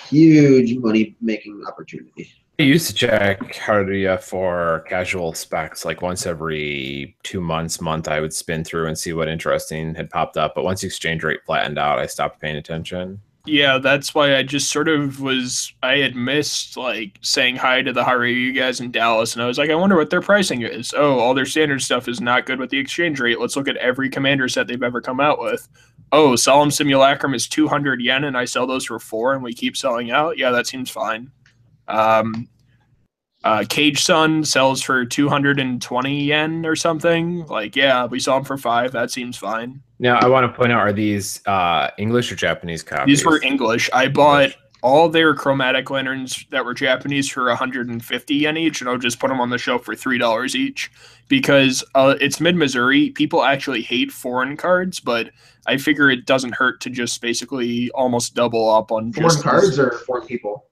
[0.09, 2.31] huge money making opportunity.
[2.59, 8.09] I used to check Hareruya for casual specs like once every two months, month.
[8.09, 10.55] I would spin through and see what interesting had popped up.
[10.55, 13.21] But once the exchange rate flattened out, I stopped paying attention.
[13.47, 15.73] Yeah, that's why I just sort of was.
[15.83, 19.57] I had missed like saying hi to the Haru guys in Dallas, and I was
[19.57, 20.93] like, I wonder what their pricing is.
[20.97, 23.41] Oh, all their standard stuff is not good with the exchange rate.
[23.41, 25.69] Let's look at every commander set they've ever come out with.
[26.13, 29.77] Oh, Solemn Simulacrum is 200 yen, and I sell those for four, and we keep
[29.77, 30.39] selling out.
[30.39, 31.31] Yeah, that seems fine.
[31.89, 32.49] Um,
[33.45, 37.47] uh, Caged Sun sells for 220 yen or something.
[37.47, 38.93] Like, yeah, we saw them for five.
[38.93, 39.83] That seems fine.
[39.99, 43.19] Now, I want to point out: are these uh, English or Japanese copies?
[43.19, 43.89] These were English.
[43.93, 48.99] I bought all their chromatic lanterns that were Japanese for 150 yen each, and I'll
[48.99, 50.91] just put them on the shelf for three dollars each
[51.29, 53.11] because uh, it's mid Missouri.
[53.11, 55.31] People actually hate foreign cards, but
[55.67, 59.79] I figure it doesn't hurt to just basically almost double up on Foreign just cards
[59.79, 60.67] or foreign people?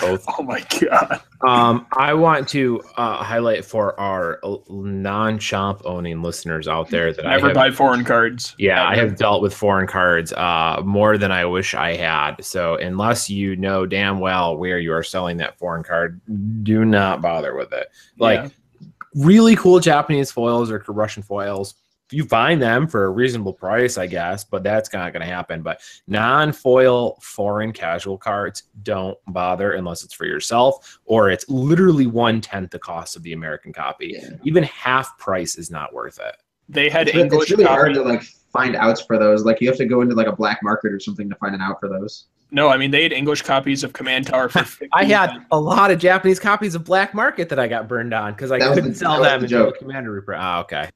[0.00, 0.24] Both.
[0.38, 1.20] Oh my god!
[1.46, 7.32] Um, I want to uh, highlight for our non-shop owning listeners out there that I
[7.32, 8.54] Never have buy foreign cards.
[8.58, 12.36] Yeah, I have dealt with foreign cards uh, more than I wish I had.
[12.44, 16.20] So unless you know damn well where you are selling that foreign card,
[16.64, 17.88] do not bother with it.
[18.18, 18.40] Like
[18.80, 18.86] Yeah.
[19.14, 21.74] really cool Japanese foils or Russian foils,
[22.14, 25.62] you find them for a reasonable price, I guess, but that's not going to happen.
[25.62, 32.40] But non-foil foreign casual cards, don't bother unless it's for yourself or it's literally one
[32.40, 34.16] tenth the cost of the American copy.
[34.18, 34.30] Yeah.
[34.44, 36.36] Even half price is not worth it.
[36.68, 38.02] they had It's, English it's really hard copies.
[38.02, 38.22] to like
[38.52, 39.44] find outs for those.
[39.44, 41.60] Like you have to go into like a black market or something to find an
[41.60, 42.26] out for those.
[42.50, 44.58] No, I mean they had English copies of Command Tower for.
[44.64, 48.14] 50 I had a lot of Japanese copies of Black Market that I got burned
[48.14, 49.78] on because I That couldn't the- sell them the joke.
[49.78, 50.40] commander reprint.
[50.40, 50.88] Oh, ah, okay.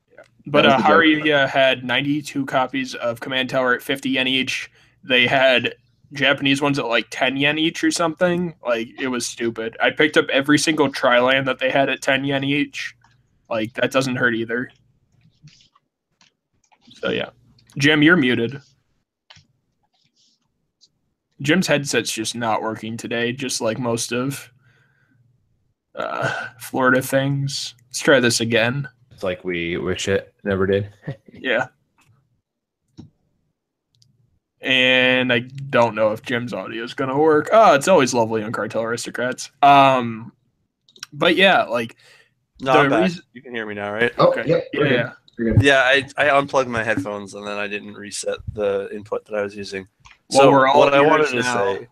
[0.51, 1.03] But uh, was the joke.
[1.03, 4.71] Hareruya had 92 copies of Command Tower at 50 yen each.
[5.03, 5.75] They had
[6.13, 8.55] Japanese ones at like 10 yen each or something.
[8.65, 9.77] Like it was stupid.
[9.81, 12.95] I picked up every single Triland that they had at 10 yen each.
[13.51, 14.71] Like that doesn't hurt either.
[16.95, 17.31] So yeah,
[17.77, 18.61] Jim, you're muted.
[21.41, 24.51] Jim's headset's just not working today, just like most of
[25.95, 27.75] uh, Florida things.
[27.87, 28.89] Let's try this again.
[29.19, 30.91] It's like we wish it never did.
[31.33, 31.67] Yeah.
[34.61, 37.49] And I don't know if Jim's audio is going to work.
[37.53, 39.51] Oh, it's always lovely on Cartel Aristocrats.
[39.61, 40.31] Um,
[41.13, 41.97] but yeah, like,
[42.61, 43.03] No, The I'm back.
[43.03, 44.13] reason- You can hear me now, right?
[44.19, 44.69] Oh, okay, yep.
[44.73, 45.53] yeah, yeah.
[45.59, 49.43] Yeah, I, I unplugged my headphones and then I didn't reset the input that I
[49.43, 49.89] was using.
[50.31, 51.55] Well, so we're all what I ears wanted to now.
[51.75, 51.89] say,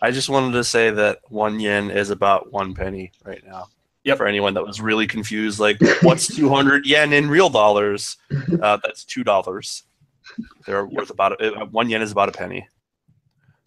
[0.00, 3.66] I just wanted to say that one yen is about one penny right now.
[4.04, 4.16] Yep.
[4.18, 8.16] For anyone that was really confused, like what's 200 yen in real dollars?
[8.60, 9.84] Uh, that's two dollars.
[10.66, 12.68] They're worth about uh, one yen is about a penny.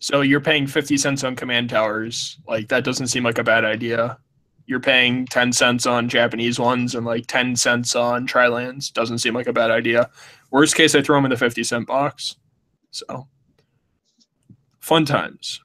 [0.04, 2.38] So you're paying 50 cents on command towers.
[2.46, 4.17] Like, that doesn't seem like a bad idea.
[4.65, 8.91] You're paying 10 cents on Japanese ones and like 10 cents on Trilands.
[8.91, 10.10] Doesn't seem like a bad idea.
[10.52, 12.36] Worst case, I throw them in the 50 cent box.
[12.91, 13.28] So,
[14.82, 15.62] fun times.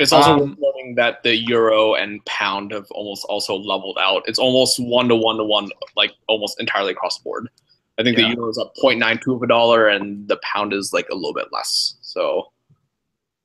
[0.00, 4.22] It's also Um, noting that the euro and pound have almost also leveled out.
[4.26, 7.48] It's almost one to one to one, like almost entirely across the board.
[7.98, 8.28] I think Yeah.
[8.28, 11.34] the euro is up 0.92 of a dollar, and the pound is like a little
[11.34, 11.96] bit less.
[12.00, 12.50] So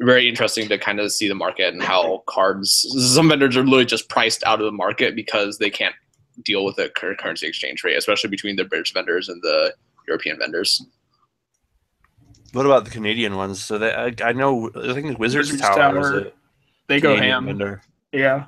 [0.02, 2.86] very interesting to kind of see the market and how cards.
[3.16, 5.96] Some vendors are literally just priced out of the market because they can't
[6.44, 9.74] deal with the cur- currency exchange rate, especially between the British vendors and the
[10.08, 10.86] European vendors.
[12.52, 13.62] What about the Canadian ones?
[13.64, 16.32] So they, I, I know, I think the Wizards, Wizards Tower, Tower,
[16.88, 17.46] They go ham.
[17.46, 17.82] vendor.
[18.12, 18.46] Yeah.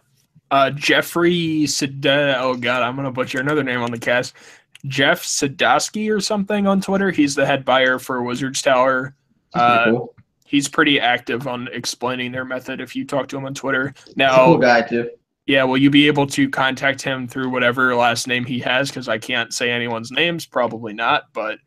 [0.52, 2.38] Uh, Jeffrey Sada.
[2.40, 4.34] Oh God, I'm gonna butcher another name on the cast.
[4.86, 7.12] Jeff Sadowski or something on Twitter.
[7.12, 9.16] He's the head buyer for Wizards Tower.
[9.54, 10.16] Uh, cool.
[10.46, 12.80] he's pretty active on explaining their method.
[12.80, 15.10] If you talk to him on Twitter, now, cool guy too.
[15.48, 18.90] yeah, will you be able to contact him through whatever last name he has?
[18.90, 20.46] Because I can't say anyone's names.
[20.46, 21.60] Probably not, but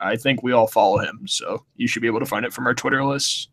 [0.00, 2.66] I think we all follow him, so you should be able to find it from
[2.66, 3.48] our Twitter list.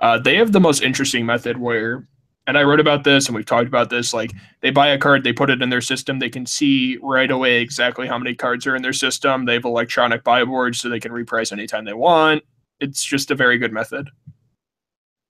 [0.00, 2.06] Uh, they have the most interesting method where,
[2.50, 4.12] and I wrote about this and we've talked about this.
[4.12, 7.30] Like they buy a card, they put it in their system, they can see right
[7.30, 9.44] away exactly how many cards are in their system.
[9.44, 12.42] They have electronic buy boards, so they can reprice anytime they want.
[12.80, 14.10] It's just a very good method.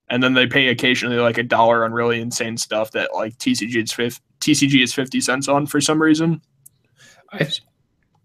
[0.08, 3.84] and then they pay occasionally like a dollar on really insane stuff that like TCG
[3.84, 6.40] is 50, TCG is 50 cents on for some reason.
[7.32, 7.48] I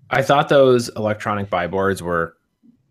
[0.10, 2.35] I thought those electronic buy boards were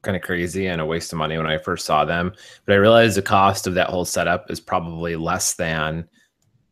[0.05, 2.33] kind of crazy and a waste of money when I first saw them,
[2.67, 6.09] but I realized the cost of that whole setup is probably less than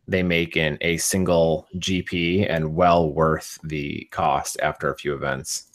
[0.09, 5.69] they make in a single GP and well worth the cost after a few events.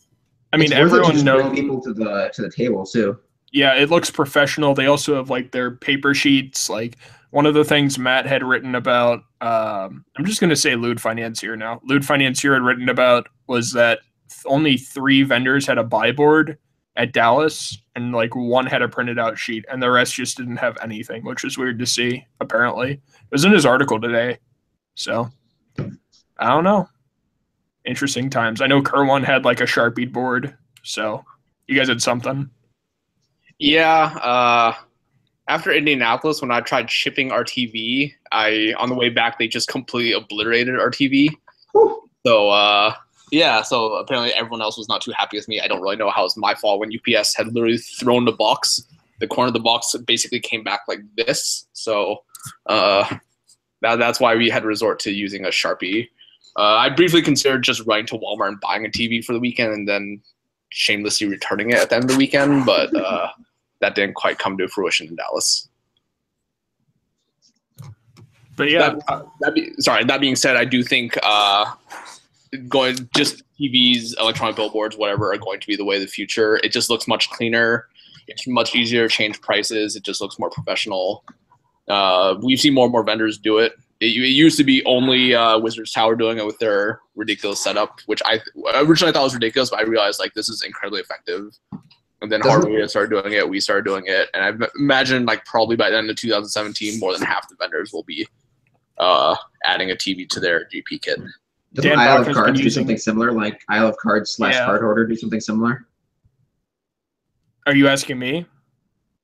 [0.53, 3.19] I mean, everyone knows people to the to the table too.
[3.51, 4.73] Yeah, it looks professional.
[4.73, 6.69] They also have like their paper sheets.
[6.69, 6.97] Like
[7.31, 11.01] one of the things Matt had written about, um, I'm just going to say Lewd
[11.01, 11.81] Financier now.
[11.83, 13.99] Lewd Financier had written about was that
[14.45, 16.57] only three vendors had a buy board
[16.97, 20.57] at Dallas, and like one had a printed out sheet, and the rest just didn't
[20.57, 22.25] have anything, which was weird to see.
[22.41, 24.39] Apparently, it was in his article today.
[24.95, 25.29] So
[25.77, 26.89] I don't know.
[27.85, 28.61] Interesting times.
[28.61, 31.23] I know Kerr1 had like a Sharpie board, so
[31.67, 32.49] you guys had something.
[33.59, 34.17] Yeah.
[34.21, 34.73] Uh,
[35.47, 39.69] after Indianapolis, when I tried shipping our TV, I on the way back they just
[39.69, 41.29] completely obliterated our TV.
[42.25, 42.93] So uh,
[43.31, 45.59] yeah, so apparently everyone else was not too happy with me.
[45.59, 48.81] I don't really know how it's my fault when UPS had literally thrown the box.
[49.19, 51.67] The corner of the box basically came back like this.
[51.73, 52.23] So
[52.67, 53.17] uh,
[53.81, 56.07] that, that's why we had to resort to using a Sharpie.
[56.55, 59.73] Uh, I briefly considered just running to Walmart and buying a TV for the weekend
[59.73, 60.21] and then
[60.69, 63.29] shamelessly returning it at the end of the weekend, but uh,
[63.81, 65.69] that didn't quite come to fruition in Dallas.
[68.55, 70.03] But yeah, that, that be, sorry.
[70.03, 71.65] That being said, I do think uh,
[72.67, 76.57] going just TVs, electronic billboards, whatever, are going to be the way of the future.
[76.63, 77.87] It just looks much cleaner.
[78.27, 79.95] It's much easier to change prices.
[79.95, 81.23] It just looks more professional.
[81.87, 83.73] Uh, we've seen more and more vendors do it.
[83.99, 87.99] It, it used to be only uh, Wizards Tower doing it with their ridiculous setup,
[88.05, 88.39] which I
[88.75, 91.57] originally thought was ridiculous, but I realized like this is incredibly effective.
[92.21, 93.47] And then Hardware started doing it.
[93.47, 97.13] We started doing it, and I imagine like probably by the end of 2017, more
[97.13, 98.27] than half the vendors will be
[98.97, 101.19] uh, adding a TV to their GP kit.
[101.73, 103.31] Doesn't Dan Isle of Cards do something similar?
[103.31, 104.65] Like Isle of Cards slash yeah.
[104.65, 105.85] Card Hoarder do something similar?
[107.65, 108.45] Are you asking me?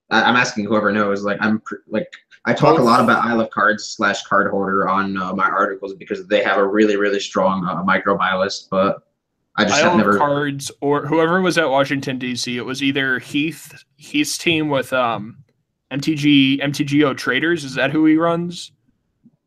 [0.10, 1.24] I, am asking whoever knows.
[1.24, 2.12] Like I'm like
[2.46, 5.94] I talk a lot about Isle of Cards slash Card Hoarder on uh, my articles
[5.96, 9.08] because they have a really really strong uh, micro buy list, but.
[9.56, 12.58] I just Isle never cards or whoever was at Washington D.C.
[12.58, 15.44] It was either Heath Heath's team with um,
[15.92, 17.64] MTG MTGO Traders.
[17.64, 18.72] Is that who he runs?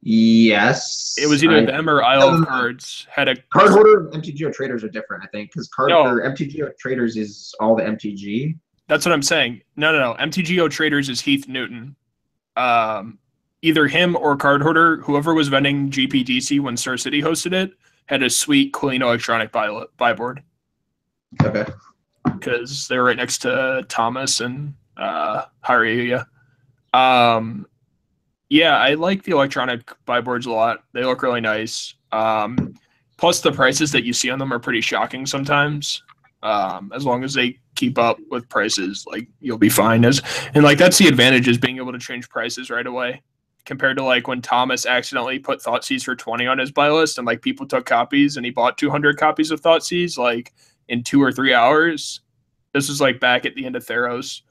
[0.02, 1.16] Yes.
[1.18, 4.08] It was either I, them or Isle um, of Cards had a card hoarder.
[4.10, 6.04] And MTGO traders are different, I think, because card no.
[6.04, 8.56] MTGO traders is all the MTG.
[8.88, 9.62] That's what I'm saying.
[9.74, 10.16] No, no, no.
[10.18, 11.96] MTGO traders is Heath Newton.
[12.56, 13.18] Um,
[13.62, 17.72] either him or card hoarder, whoever was vending GPDC when Star City hosted it,
[18.06, 20.42] had a sweet, clean electronic buy, buy board.
[21.42, 21.64] Okay.
[22.24, 26.26] Because they were right next to Thomas and uh, Hareruya.
[26.94, 27.66] Um,
[28.48, 30.84] yeah, I like the electronic buy boards a lot.
[30.92, 31.94] They look really nice.
[32.12, 32.74] Um,
[33.16, 36.02] plus, the prices that you see on them are pretty shocking sometimes.
[36.42, 40.04] Um, as long as they keep up with prices, like you'll be fine.
[40.04, 40.22] As
[40.54, 43.22] and like that's the advantage is being able to change prices right away
[43.64, 47.26] compared to like when Thomas accidentally put Thoughtseize for 20 on his buy list and
[47.26, 50.54] like people took copies and he bought 200 copies of Thoughtseize like
[50.88, 52.20] in two or three hours.
[52.72, 54.42] This is like back at the end of Theros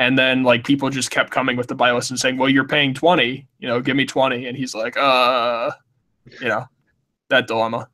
[0.00, 2.66] and then like people just kept coming with the buy list and saying, "Well, you're
[2.66, 4.46] paying twenty, you know, give me 20.
[4.46, 5.72] And he's like, "Uh,
[6.40, 6.64] you know,
[7.28, 7.86] that dilemma."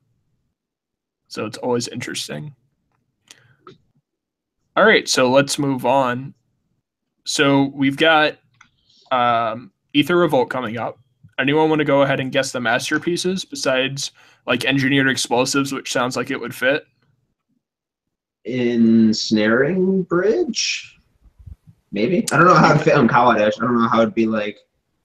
[1.27, 2.55] So it's always interesting.
[4.77, 6.33] All right, so let's move on.
[7.25, 8.37] So we've got
[9.11, 10.97] um, Aether Revolt coming up.
[11.37, 14.11] Anyone want to go ahead and guess the masterpieces besides
[14.45, 16.85] like engineered explosives, which sounds like it would fit?
[18.45, 20.96] Ensnaring bridge.
[21.91, 23.53] Maybe I don't know how it'd fit on Kaladesh.
[23.57, 24.59] I don't know how it'd be like.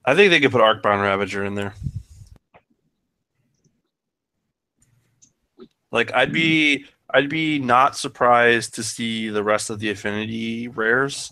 [0.05, 1.75] I think they could put Arcbound Ravager in there.
[5.92, 11.31] Like I'd be I'd be not surprised to see the rest of the Affinity rares.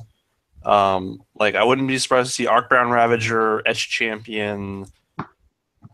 [0.64, 4.86] Um, like I wouldn't be surprised to see Arcbound Ravager, Etched Champion.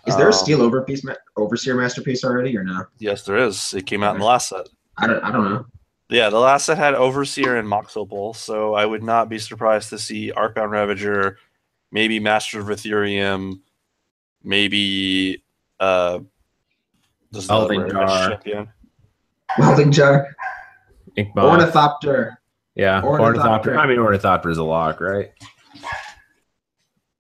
[0.07, 1.05] Is there a um, Steel Overpiece
[1.37, 2.85] Overseer masterpiece already or no?
[2.99, 3.72] Yes, there is.
[3.74, 4.68] It came out in the last set.
[4.99, 5.22] I don't.
[5.22, 5.66] I don't know.
[6.09, 9.90] Yeah, the last set had Overseer and Mox Opal, so I would not be surprised
[9.90, 11.38] to see Arcbound Ravager,
[11.90, 13.61] maybe Master of Etherium,
[14.44, 15.42] maybe
[15.80, 16.20] uh
[17.48, 18.28] Welding Jar.
[18.30, 18.68] Champion.
[19.59, 20.28] Welding Jar.
[21.18, 21.42] Inkmoth.
[21.42, 22.40] Ornithopter.
[22.76, 23.72] Yeah, Ornithopter.
[23.72, 23.78] Ornithopter.
[23.78, 25.32] I mean Ornithopter is a lock, right?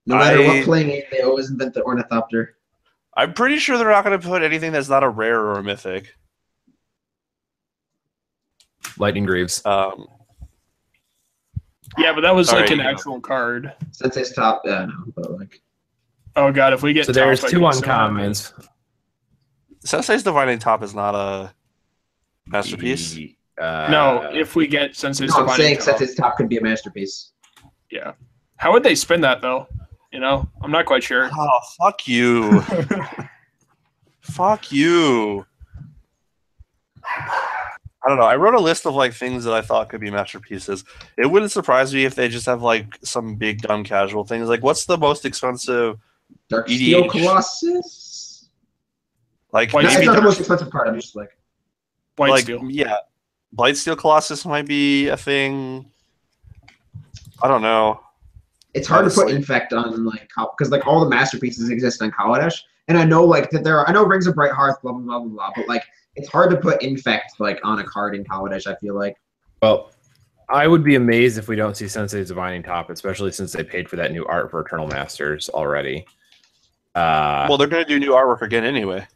[0.06, 2.56] No matter I, what playing they always invent the Ornithopter.
[3.16, 5.62] I'm pretty sure they're not going to put anything that's not a rare or a
[5.62, 6.14] mythic.
[8.98, 9.64] Lightning Greaves.
[9.64, 10.06] Um,
[11.98, 13.72] Yeah, but that was like an actual card.
[13.92, 15.62] Sensei's top, yeah, no, but like.
[16.34, 18.52] Oh god, if we get so there's two uncommons.
[19.84, 21.54] Sensei's Divining Top is not a
[22.46, 23.16] masterpiece.
[23.58, 27.32] Uh, no, if we get Sensei's no, I'm saying Sensei's Top could be a masterpiece.
[27.90, 28.12] Yeah.
[28.56, 29.66] How would they spin that though?
[30.12, 31.30] You know, I'm not quite sure.
[31.32, 32.60] Oh, fuck you.
[34.20, 35.46] fuck you.
[38.06, 38.24] I don't know.
[38.24, 40.84] I wrote a list of like things that I thought could be masterpieces.
[41.18, 44.48] It wouldn't surprise me if they just have like some big dumb casual things.
[44.48, 45.98] Like, what's the most expensive
[46.48, 48.48] Darksteel Colossus?
[49.50, 50.86] Like, no, it's not the most expensive card.
[50.86, 51.36] I'm just like,
[52.14, 52.62] Blight like, Steel.
[52.70, 52.98] Yeah,
[53.56, 55.90] Blightsteel Colossus might be a thing.
[57.42, 58.00] I don't know.
[58.72, 59.24] It's hard Honestly.
[59.24, 63.04] to put infect on like because like all the masterpieces exist on Kaladesh, and I
[63.04, 65.50] know like that there are I know Rings of Brighthearth, blah blah blah blah blah,
[65.54, 65.84] but like
[66.14, 68.66] it's hard to put infect like on a card in Kaladesh.
[68.66, 69.16] I feel like.
[69.62, 69.90] Well,
[70.48, 73.88] I would be amazed if we don't see Sensei's Divining Top, especially since they paid
[73.88, 76.06] for that new art for Eternal Masters already.
[76.94, 79.06] Uh, well, they're going to do new artwork again anyway.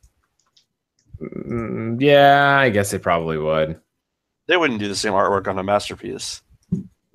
[1.20, 3.80] Mm, yeah, I guess they probably would.
[4.46, 6.42] They wouldn't do the same artwork on a masterpiece.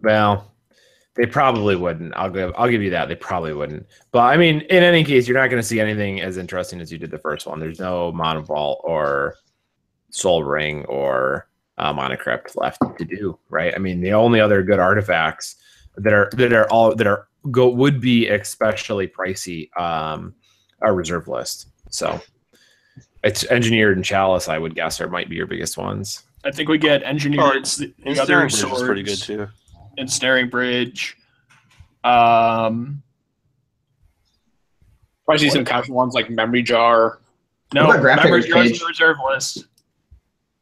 [0.01, 0.51] Well,
[1.15, 2.13] they probably wouldn't.
[2.15, 3.07] I'll give I'll give you that.
[3.07, 3.85] They probably wouldn't.
[4.11, 6.91] But I mean, in any case, you're not going to see anything as interesting as
[6.91, 7.59] you did the first one.
[7.59, 9.35] There's no Mana Vault or
[10.09, 11.47] Sol Ring or
[11.77, 13.73] uh, Mana Crypt left to do, right?
[13.73, 15.55] I mean, the only other good artifacts
[15.95, 20.35] that are that are all that are go would be especially pricey um,
[20.81, 21.67] are reserve list.
[21.89, 22.19] So
[23.23, 26.23] it's engineered and chalice, I would guess, or might be your biggest ones.
[26.43, 27.43] I think we get engineered.
[27.43, 29.47] Oh, it's, the other swords pretty good too.
[29.97, 31.17] Ensnaring bridge.
[32.03, 33.01] Um,
[35.27, 37.19] I see some casual ones like memory jar.
[37.73, 39.65] No, memory jar's reserve list.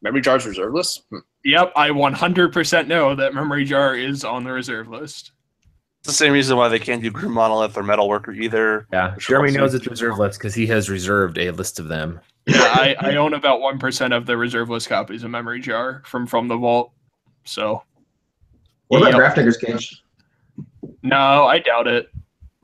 [0.01, 1.03] Memory jar's reserve list.
[1.09, 1.17] Hmm.
[1.45, 5.31] Yep, I 100% know that memory jar is on the reserve list.
[5.99, 8.87] It's the same reason why they can't do Grim Monolith or Metalworker either.
[8.91, 12.19] Yeah, Jeremy knows it's reserve list because he has reserved a list of them.
[12.45, 16.01] Yeah, I, I own about one percent of the reserve list copies of Memory Jar
[16.05, 16.91] from from the vault.
[17.45, 17.83] So,
[18.93, 19.35] what about yep.
[19.35, 20.03] Grafdigger's Cage?
[21.01, 22.09] No, I doubt it.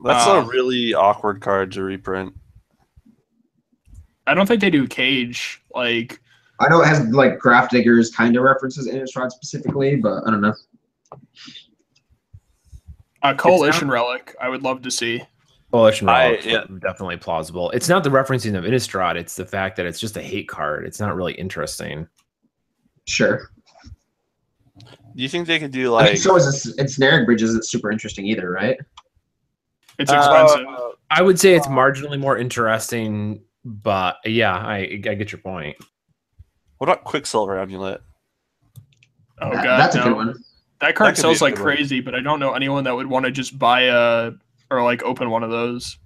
[0.02, 2.34] That's uh, a really awkward card to reprint.
[4.26, 5.62] I don't think they do Cage.
[5.74, 6.20] Like,
[6.60, 10.40] I know it has like Grafdigger's kind of references in Innistrad specifically, but I don't
[10.40, 10.54] know.
[13.22, 15.22] A coalition relic, I would love to see.
[15.72, 16.64] Coalition relic, yeah.
[16.80, 17.70] definitely plausible.
[17.70, 20.86] It's not the referencing of Innistrad; it's the fact that it's just a hate card.
[20.86, 22.08] It's not really interesting.
[23.06, 23.50] Sure.
[25.16, 26.06] Do you think they could do like?
[26.06, 28.78] I mean, so is ensnaring bridge isn't super interesting either, right?
[29.98, 30.66] It's expensive.
[30.66, 35.76] Uh, I would say it's marginally more interesting, but yeah, I I get your point.
[36.78, 38.00] What about Quicksilver Amulet?
[39.40, 40.02] Oh god, that's no.
[40.02, 40.34] a good one.
[40.80, 42.04] That card that sells like crazy, one.
[42.06, 44.32] but I don't know anyone that would want to just buy a
[44.70, 45.98] or like open one of those.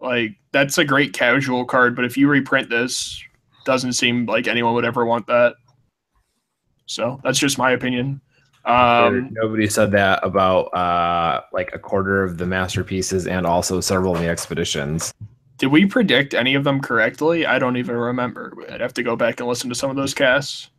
[0.00, 3.22] Like that's a great casual card, but if you reprint this,
[3.64, 5.54] doesn't seem like anyone would ever want that.
[6.90, 8.20] So that's just my opinion.
[8.64, 14.14] Um, Nobody said that about uh, like a quarter of the masterpieces and also several
[14.14, 15.14] of the expeditions.
[15.58, 17.46] Did we predict any of them correctly?
[17.46, 18.52] I don't even remember.
[18.70, 20.70] I'd have to go back and listen to some of those casts.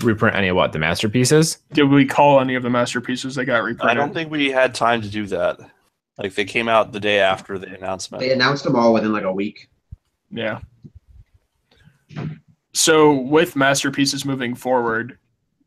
[0.00, 0.72] Reprint any of what?
[0.72, 1.58] The masterpieces?
[1.72, 3.98] Did we call any of the masterpieces that got reprinted?
[3.98, 5.60] I don't think we had time to do that.
[6.16, 8.22] Like they came out the day after the announcement.
[8.22, 9.68] They announced them all within like a week.
[10.30, 10.60] Yeah.
[12.76, 15.16] So with masterpieces moving forward,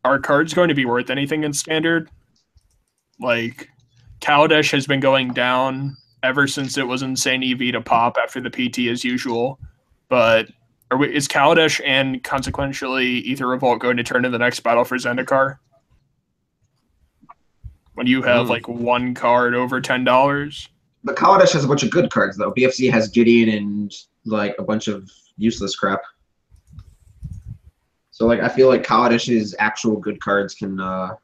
[0.05, 2.07] are cards going to be worth anything in standard?
[3.19, 3.67] Like
[4.21, 8.51] Kaladesh has been going down ever since it was insane EV to pop after the
[8.51, 9.59] PT as usual.
[10.07, 10.51] But
[10.95, 14.95] we, is Kaladesh and consequentially Aether Revolt going to turn in the next battle for
[14.97, 15.57] Zendikar?
[17.95, 18.49] When you have mm.
[18.49, 20.69] like one card over ten dollars.
[21.03, 22.53] But Kaladesh has a bunch of good cards though.
[22.53, 23.91] BFZ has Gideon and
[24.25, 26.01] like a bunch of useless crap.
[28.19, 31.15] So like I feel like Kaladesh's actual good cards can uh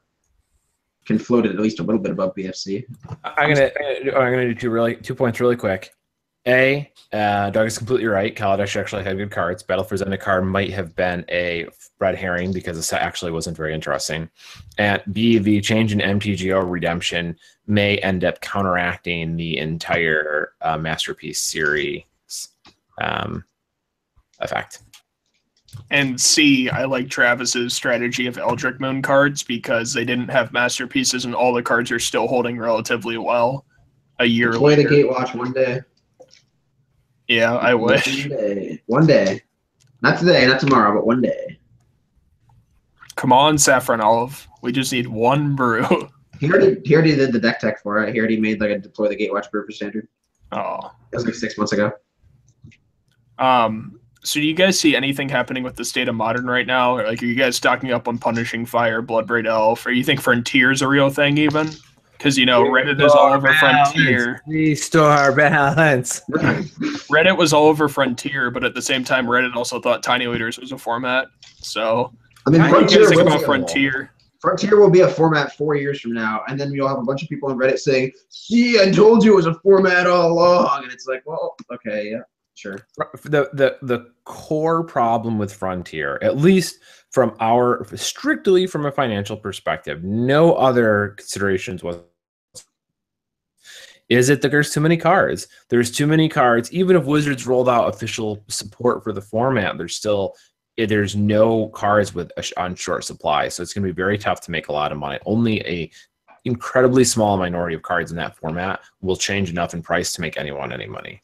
[1.06, 2.86] can float it at least a little bit above BFZ.
[3.26, 3.70] I'm gonna
[4.16, 5.92] I'm gonna do two really two points really quick.
[6.48, 8.36] A, uh, Doug is completely right.
[8.36, 9.64] Kaladesh actually had good cards.
[9.64, 11.68] Battle for Zendikar might have been a
[12.00, 14.30] red herring because the set actually wasn't very interesting.
[14.78, 17.36] And B, the change in MTGO redemption
[17.66, 22.04] may end up counteracting the entire uh, Masterpiece series
[23.02, 23.44] um,
[24.40, 24.82] effect.
[25.92, 31.26] And C, I like Travis's strategy of Eldritch Moon cards because they didn't have masterpieces
[31.26, 33.66] and all the cards are still holding relatively well
[34.20, 34.90] a year Play later.
[34.90, 35.82] the Gatewatch one day.
[37.28, 38.28] Yeah, I wish.
[38.28, 38.82] One day.
[38.88, 39.42] One day.
[40.02, 41.58] Not today, not tomorrow, but one day.
[43.16, 44.48] Come on, Saffron Olive.
[44.62, 45.86] We just need one brew.
[46.38, 48.14] He already he already did the deck tech for it.
[48.14, 50.10] He already made like a deploy the Gatewatch brew for standard.
[50.52, 51.94] Oh, it was like six months ago.
[53.40, 54.02] Um.
[54.26, 56.98] So, do you guys see anything happening with the state of modern right now?
[56.98, 60.20] Or like, are you guys stocking up on Punishing Fire, Bloodbraid Elf, or you think
[60.20, 61.70] Frontier's a real thing even?
[62.18, 63.92] Because you know Reddit is all over balance.
[63.92, 64.42] Frontier.
[64.48, 66.22] Restore balance.
[66.30, 70.58] Reddit was all over Frontier, but at the same time, Reddit also thought Tiny Leaders
[70.58, 71.28] was a format.
[71.60, 72.12] So
[72.48, 74.12] I mean, Frontier think about Frontier.
[74.42, 77.22] Frontier will be a format four years from now, and then you'll have a bunch
[77.22, 80.84] of people on Reddit saying, "See, I told you it was a format all along,"
[80.84, 82.22] and it's like, well, okay, yeah,
[82.56, 82.88] sure.
[83.24, 86.80] The the the core problem with Frontier, at least
[87.12, 91.98] from our strictly from a financial perspective, no other considerations was
[94.10, 95.48] is it that there's too many cards?
[95.70, 96.72] There's too many cards.
[96.72, 100.36] Even if Wizards rolled out official support for the format, there's still
[100.78, 104.42] eh, there's no cards with on short supply, so it's going to be very tough
[104.42, 105.20] to make a lot of money.
[105.26, 105.92] Only a
[106.46, 110.38] incredibly small minority of cards in that format will change enough in price to make
[110.38, 111.24] anyone any money.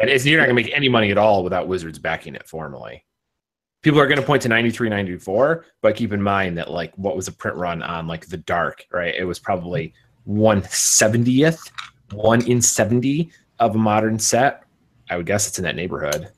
[0.00, 3.04] And you're not going to make any money at all without Wizards backing it formally.
[3.82, 7.16] People are going to point to 93, 94, but keep in mind that like what
[7.16, 9.14] was a print run on like the dark, right?
[9.14, 9.94] It was probably
[10.24, 11.70] one seventieth,
[12.12, 14.64] one in seventy of a modern set.
[15.08, 16.28] I would guess it's in that neighborhood.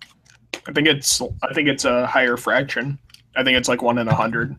[0.67, 2.99] I think it's I think it's a higher fraction.
[3.37, 4.57] I think it's like one in a hundred.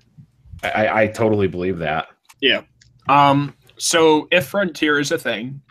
[0.64, 2.08] I, I totally believe that.
[2.42, 2.62] Yeah.
[3.10, 3.56] Um.
[3.78, 5.62] So if Frontier is a thing,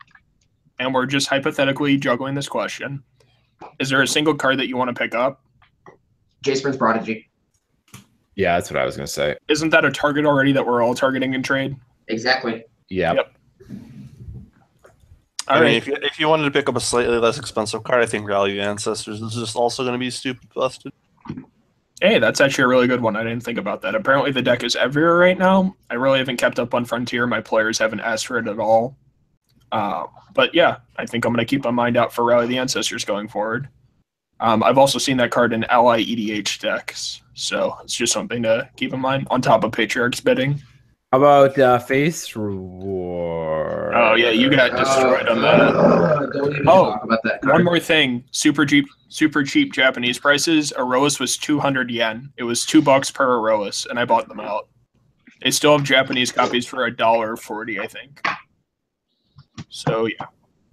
[0.79, 3.03] and we're just hypothetically juggling this question,
[3.79, 5.43] is there a single card that you want to pick up?
[6.45, 7.29] Jace Prodigy.
[8.35, 9.37] Yeah, that's what I was gonna say.
[9.49, 11.77] Isn't that a target already that we're all targeting in trade?
[12.09, 12.65] Exactly.
[12.89, 13.15] Yeah.
[13.15, 13.37] Yep.
[15.49, 18.03] I mean, if you, if you wanted to pick up a slightly less expensive card,
[18.03, 20.93] I think Rally Ancestors is just also going to be stupid busted.
[22.01, 23.17] Hey, that's actually a really good one.
[23.17, 23.95] I didn't think about that.
[23.95, 25.75] Apparently, the deck is everywhere right now.
[25.91, 27.27] I really haven't kept up on Frontier.
[27.27, 28.97] My players haven't asked for it at all.
[29.73, 32.59] Uh, but yeah, I think I'm going to keep my mind out for Rally the
[32.59, 33.69] Ancestors going forward.
[34.39, 38.69] Um, I've also seen that card in Ally EDH decks, so it's just something to
[38.77, 40.61] keep in mind on top of Patriarch's bidding.
[41.13, 43.95] How about uh, face reward?
[43.95, 45.61] Oh yeah, you got destroyed uh, on that.
[45.61, 50.73] Uh, oh, that one more thing: super cheap, super cheap Japanese prices.
[50.77, 52.33] Aerois was two hundred yen.
[52.37, 54.69] It was two bucks per Aerois, and I bought them out.
[55.43, 58.27] They still have Japanese copies for a dollar forty, I think.
[59.69, 60.27] So yeah,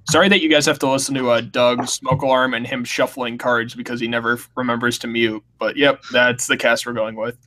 [0.10, 3.38] sorry that you guys have to listen to uh, Doug smoke alarm and him shuffling
[3.38, 5.44] cards because he never remembers to mute.
[5.58, 7.38] But yep, that's the cast we're going with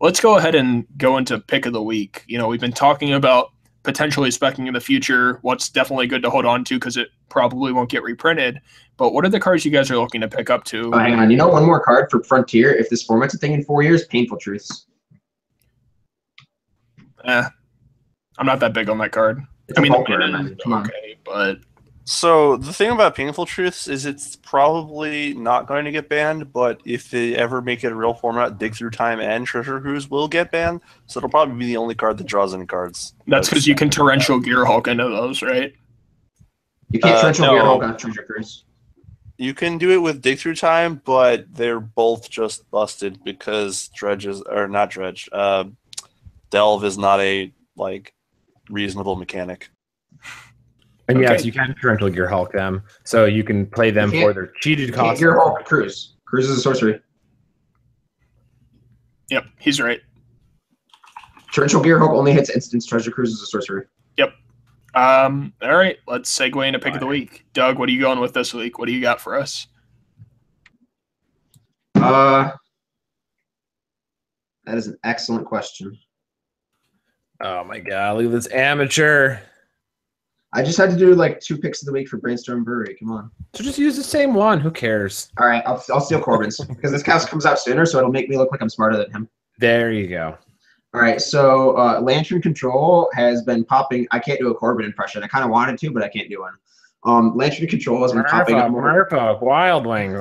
[0.00, 2.24] let's go ahead and go into pick of the week.
[2.26, 6.30] You know, we've been talking about potentially specking in the future, what's definitely good to
[6.30, 8.60] hold on to because it probably won't get reprinted.
[8.96, 10.90] But what are the cards you guys are looking to pick up to?
[10.92, 11.30] Oh, hang on.
[11.30, 12.74] You know, one more card for Frontier.
[12.74, 14.86] If this format's a thing in four years, Painful Truths.
[17.24, 17.44] Eh,
[18.38, 19.42] I'm not that big on that card.
[19.70, 21.60] It's I mean, the okay, but
[22.04, 26.80] so the thing about Painful Truths is it's probably not going to get banned, but
[26.84, 30.26] if they ever make it a real format, Dig Through Time and Treasure Cruise will
[30.26, 30.80] get banned.
[31.06, 33.14] So it'll probably be the only card that draws any cards.
[33.28, 35.72] That's because you can torrential Gearhulk into those, right?
[36.90, 37.52] You can't uh, torrential no.
[37.52, 38.64] Gearhulk on Treasure Cruise.
[39.38, 44.26] You can do it with Dig Through Time, but they're both just busted because Dredge
[44.26, 45.28] is or not Dredge.
[45.30, 45.64] Uh,
[46.50, 48.12] Delve is not a like
[48.70, 49.70] reasonable mechanic.
[51.08, 51.32] And okay.
[51.32, 55.20] yes, you can torrential Gearhulk them, so you can play them for their cheated cost.
[55.20, 56.14] Gearhulk Cruise.
[56.24, 57.00] Cruise is a sorcery.
[59.28, 60.00] Yep, he's right.
[61.52, 62.86] Torrential Gearhulk only hits instance.
[62.86, 63.84] Treasure Cruise is a sorcery.
[64.16, 64.34] Yep.
[64.94, 65.52] Um.
[65.62, 65.98] All right.
[66.06, 67.44] Let's segue into pick of the week.
[67.54, 68.78] Doug, what are you going with this week?
[68.78, 69.66] What do you got for us?
[71.96, 72.50] Uh,
[74.64, 75.98] that is an excellent question.
[77.40, 78.16] Oh my god!
[78.16, 79.38] Look at this amateur.
[80.52, 82.96] I just had to do like two picks of the week for Brainstorm Brewery.
[82.98, 83.30] Come on.
[83.54, 84.58] So just use the same one.
[84.58, 85.30] Who cares?
[85.38, 88.28] All right, I'll, I'll steal Corbin's because this cast comes out sooner, so it'll make
[88.28, 89.28] me look like I'm smarter than him.
[89.58, 90.36] There you go.
[90.92, 94.08] All right, so uh, Lantern Control has been popping.
[94.10, 95.22] I can't do a Corbin impression.
[95.22, 96.54] I kind of wanted to, but I can't do one.
[97.04, 98.82] Um, Lantern Control has been popping up more.
[98.82, 100.18] Murph, Wild Wings.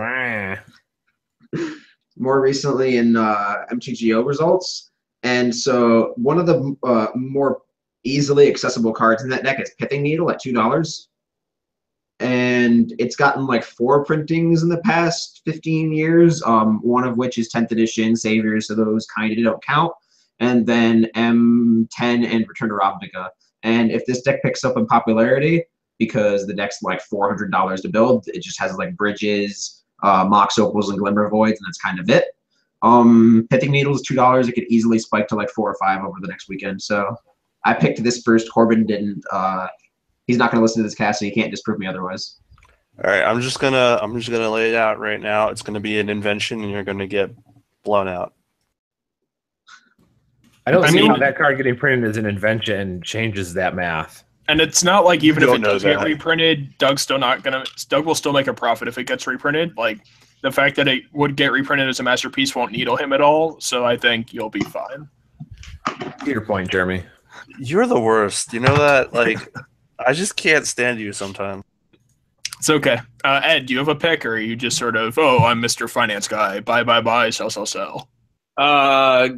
[2.17, 4.88] more recently in uh, MTGO results.
[5.24, 7.61] And so one of the uh, more
[8.03, 11.09] easily accessible cards in that deck is Pithing Needle at two dollars,
[12.20, 16.41] and it's gotten like four printings in the past fifteen years.
[16.43, 19.93] Um, one of which is tenth edition Saviors, so those kind of don't count.
[20.41, 23.28] And then M10 and Return to Ravnica.
[23.63, 25.65] And if this deck picks up in popularity,
[25.97, 30.26] because the deck's like four hundred dollars to build, it just has like bridges, uh,
[30.26, 32.26] Mox Opals, and Glimmer Voids, and that's kind of it.
[32.82, 34.47] Um, Pithing Needle is two dollars.
[34.47, 36.82] It could easily spike to like four or five over the next weekend.
[36.82, 37.15] So
[37.65, 38.51] I picked this first.
[38.51, 39.23] Corbin didn't.
[39.32, 39.67] Uh,
[40.27, 42.38] he's not going to listen to this cast, so he can't disprove me otherwise.
[43.03, 45.47] All right, I'm just gonna I'm just gonna lay it out right now.
[45.49, 47.32] It's gonna be an invention, and you're gonna get
[47.84, 48.34] blown out.
[50.67, 53.73] I don't I see mean, how that card getting printed as an invention changes that
[53.73, 54.25] math.
[54.49, 57.63] And it's not like even if it does get reprinted, Doug's still not gonna.
[57.88, 59.77] Doug will still make a profit if it gets reprinted.
[59.77, 60.01] Like
[60.41, 63.59] the fact that it would get reprinted as a masterpiece won't needle him at all.
[63.59, 65.09] So I think you'll be fine.
[66.25, 67.03] Your point, Jeremy.
[67.59, 68.53] You're the worst.
[68.53, 69.13] You know that?
[69.13, 69.37] Like,
[70.05, 71.63] I just can't stand you sometimes.
[72.57, 72.99] It's okay.
[73.23, 75.61] Uh, Ed, do you have a pick, or are you just sort of, oh, I'm
[75.61, 75.89] Mr.
[75.89, 78.09] Finance Guy, buy, buy, buy, sell, sell, sell?
[78.57, 79.29] Uh,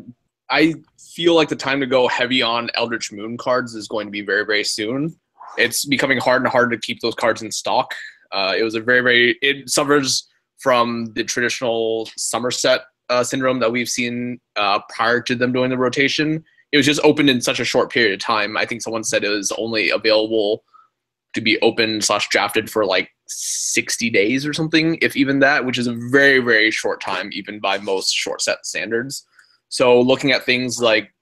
[0.49, 0.73] I
[1.13, 4.21] feel like the time to go heavy on Eldritch Moon cards is going to be
[4.21, 5.15] very, very soon.
[5.57, 7.93] It's becoming hard and hard to keep those cards in stock.
[8.31, 10.27] Uh, it was a very, very, it suffers
[10.61, 15.77] from the traditional Somerset uh, syndrome that we've seen uh, prior to them doing the
[15.77, 16.43] rotation.
[16.71, 18.55] It was just opened in such a short period of time.
[18.55, 20.63] I think someone said it was only available
[21.33, 25.77] to be open slash drafted for like 60 days or something, if even that, which
[25.77, 29.25] is a very, very short time, even by most short set standards.
[29.69, 31.13] So looking at things like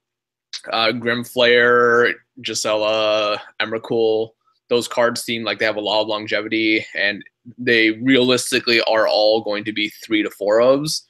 [0.71, 4.31] uh, Grimflayer, Gisela, Emrakul,
[4.69, 7.23] those cards seem like they have a lot of longevity and
[7.57, 11.01] they realistically are all going to be three to four ofs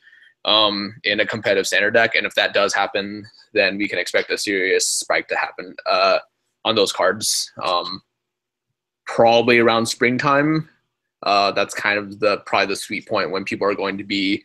[0.45, 2.15] um, in a competitive standard deck.
[2.15, 6.19] And if that does happen, then we can expect a serious spike to happen uh,
[6.65, 7.51] on those cards.
[7.61, 8.01] Um,
[9.05, 10.69] probably around springtime.
[11.23, 14.43] Uh, that's kind of the probably the sweet point when people are going to be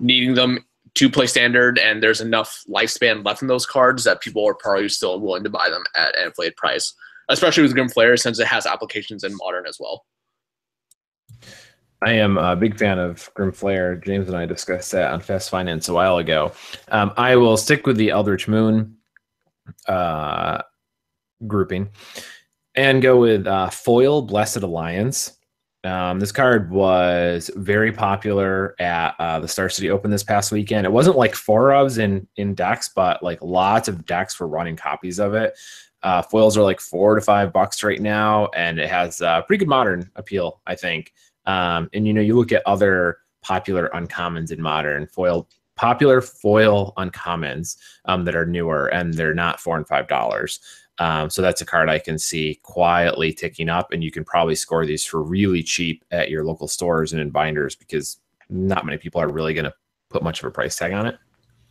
[0.00, 4.44] needing them to play standard, and there's enough lifespan left in those cards that people
[4.48, 6.94] are probably still willing to buy them at an inflated price,
[7.28, 10.04] especially with Grim Grimflayer since it has applications in modern as well.
[12.00, 14.04] I am a big fan of Grim Grimflayer.
[14.04, 16.52] James and I discussed that on Fast Finance a while ago.
[16.88, 18.96] Um, I will stick with the Eldritch Moon
[19.88, 20.62] uh,
[21.46, 21.90] grouping
[22.74, 25.32] and go with uh, Foil Blessed Alliance.
[25.84, 30.86] Um, this card was very popular at uh, the Star City Open this past weekend.
[30.86, 34.76] It wasn't like four ofs in in decks, but like lots of decks were running
[34.76, 35.56] copies of it.
[36.02, 39.58] Uh, foils are like four to five bucks right now, and it has uh, pretty
[39.58, 41.12] good modern appeal, I think.
[41.46, 46.92] Um, and you know, you look at other popular uncommons in modern foil, popular foil
[46.98, 50.60] uncommons um, that are newer, and they're not four and five dollars.
[51.00, 54.56] Um, so that's a card I can see quietly ticking up, and you can probably
[54.56, 58.18] score these for really cheap at your local stores and in binders because
[58.50, 59.74] not many people are really going to
[60.10, 61.18] put much of a price tag on it.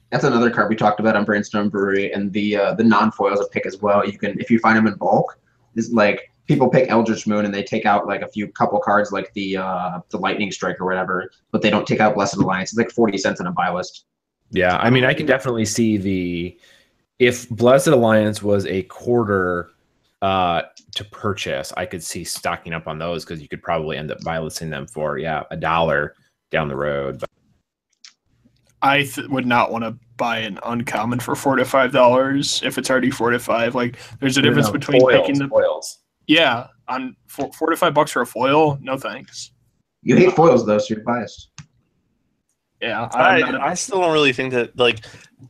[0.10, 3.40] That's another card we talked about on Brainstorm Brewery, and the uh, the non foils
[3.40, 4.08] a pick as well.
[4.08, 5.38] You can if you find them in bulk,
[5.76, 9.12] is like people pick Eldritch Moon and they take out like a few couple cards
[9.12, 12.72] like the uh, the Lightning Strike or whatever, but they don't take out Blessed Alliance.
[12.72, 14.06] It's like forty cents on a buy list.
[14.52, 16.58] Yeah, I mean, I can definitely see the
[17.20, 19.70] if Blessed Alliance was a quarter
[20.22, 20.64] uh,
[20.96, 24.22] to purchase, I could see stocking up on those because you could probably end up
[24.24, 26.16] buy listing them for yeah a dollar
[26.50, 27.20] down the road.
[27.20, 27.30] But
[28.82, 32.78] I th- would not want to buy an uncommon for four to five dollars if
[32.78, 33.76] it's already four to five.
[33.76, 36.00] Like there's a difference between foils, picking the foils.
[36.28, 39.52] Yeah, on four, four to five bucks for a foil, no thanks.
[40.04, 41.50] You hate foils though, so you're biased.
[42.82, 45.04] Yeah, I, I still don't really think that like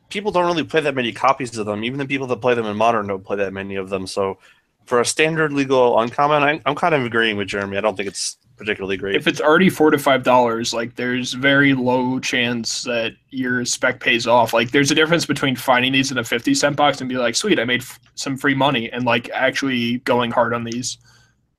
[0.09, 1.83] people don't really play that many copies of them.
[1.83, 4.07] Even the people that play them in modern don't play that many of them.
[4.07, 4.37] So
[4.85, 7.77] for a standard legal uncommon, I, I'm kind of agreeing with Jeremy.
[7.77, 9.15] I don't think it's particularly great.
[9.15, 13.99] If it's already four to five dollars, like there's very low chance that your spec
[13.99, 14.53] pays off.
[14.53, 17.35] Like there's a difference between finding these in a fifty cent box and be like,
[17.35, 20.97] sweet, I made f- some free money, and like actually going hard on these.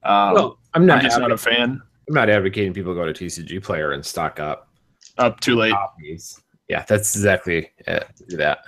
[0.03, 1.80] Um, well, I'm not I'm just not a fan.
[2.09, 4.68] I'm not advocating people go to TCG Player and stock up.
[5.18, 5.72] Up too late.
[5.72, 6.40] Copies.
[6.68, 8.07] Yeah, that's exactly it.
[8.30, 8.61] that.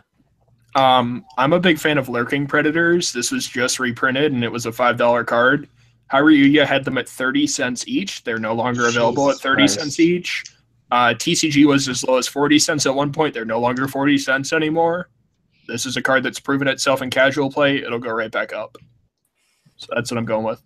[0.74, 3.12] Um, I'm a big fan of Lurking Predators.
[3.12, 5.68] This was just reprinted and it was a five dollar card.
[6.12, 8.24] Hareruya had them at thirty cents each.
[8.24, 9.80] They're no longer available Jesus at thirty Christ.
[9.80, 10.44] cents each.
[10.90, 13.32] Uh, TCG was as low as forty cents at one point.
[13.32, 15.08] They're no longer forty cents anymore.
[15.68, 17.76] This is a card that's proven itself in casual play.
[17.76, 18.76] It'll go right back up.
[19.76, 20.60] So that's what I'm going with.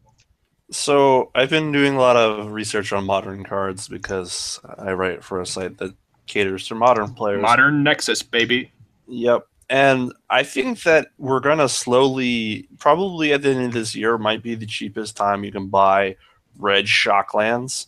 [0.71, 5.41] So I've been doing a lot of research on modern cards because I write for
[5.43, 5.95] a site that
[6.27, 7.43] caters to modern players.
[7.43, 8.73] Modern Nexus, baby.
[9.07, 9.47] Yep.
[9.71, 14.43] And I think that we're gonna slowly, probably at the end of this year, might
[14.43, 16.17] be the cheapest time you can buy
[16.59, 17.87] red shocklands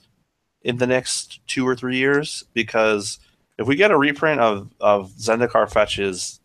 [0.62, 2.44] in the next two or three years.
[2.54, 3.18] Because
[3.58, 6.40] if we get a reprint of of Zendikar fetches,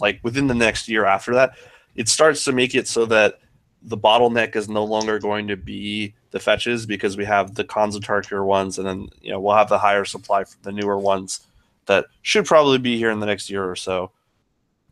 [0.00, 1.56] like within the next year after that,
[1.94, 3.40] it starts to make it so that
[3.82, 8.44] the bottleneck is no longer going to be the fetches because we have the Konzo
[8.44, 11.46] ones, and then you know we'll have the higher supply for the newer ones
[11.86, 14.10] that should probably be here in the next year or so.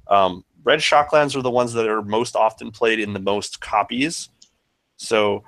[0.08, 4.28] Um, red shocklands are the ones that are most often played in the most copies.
[4.96, 5.44] So,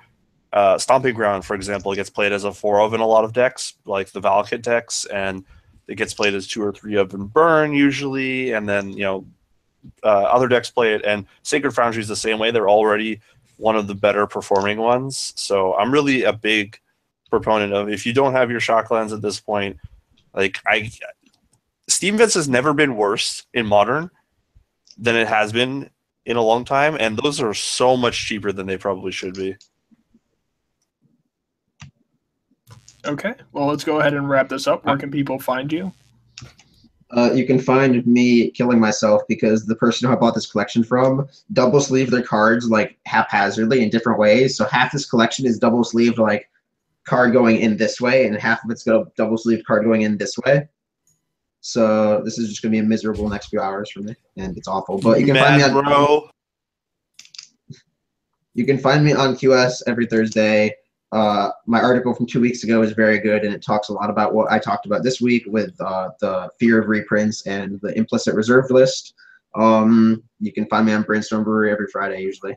[0.53, 3.33] uh, Stomping Ground, for example, gets played as a four of in a lot of
[3.33, 5.45] decks, like the Valakut decks, and
[5.87, 9.25] it gets played as two or three of in Burn usually, and then you know
[10.03, 11.03] uh, other decks play it.
[11.05, 13.21] And Sacred Foundry is the same way; they're already
[13.57, 15.33] one of the better performing ones.
[15.35, 16.79] So I'm really a big
[17.29, 19.77] proponent of if you don't have your shocklands at this point,
[20.33, 20.91] like I,
[21.87, 24.09] Steam Vents has never been worse in Modern
[24.97, 25.89] than it has been
[26.25, 29.55] in a long time, and those are so much cheaper than they probably should be.
[33.05, 34.85] Okay, well, let's go ahead and wrap this up.
[34.85, 35.91] Where can people find you?
[37.09, 40.83] Uh, you can find me killing myself because the person who I bought this collection
[40.83, 44.55] from double sleeve their cards like haphazardly in different ways.
[44.55, 46.49] So half this collection is double sleeved like
[47.03, 50.03] card going in this way, and half of it's got a double sleeved card going
[50.03, 50.69] in this way.
[51.61, 54.67] So this is just gonna be a miserable next few hours for me, and it's
[54.67, 54.99] awful.
[54.99, 56.29] But you can find me on bro.
[58.53, 60.75] You can find me on QS every Thursday.
[61.11, 64.09] Uh, my article from two weeks ago is very good, and it talks a lot
[64.09, 67.95] about what I talked about this week with uh, the fear of reprints and the
[67.97, 69.13] implicit reserved list.
[69.55, 72.55] Um, you can find me on Brainstorm Brewery every Friday usually.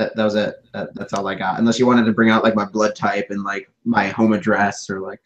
[0.00, 0.56] That, that was it.
[0.72, 1.58] That, that's all I got.
[1.58, 4.88] Unless you wanted to bring out like my blood type and like my home address
[4.88, 5.20] or like.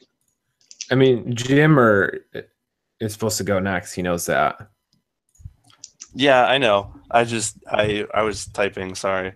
[0.91, 2.27] I mean, Jim or
[3.01, 3.93] is supposed to go next.
[3.93, 4.69] He knows that.
[6.13, 6.93] Yeah, I know.
[7.11, 8.95] I just I I was typing.
[8.95, 9.33] Sorry.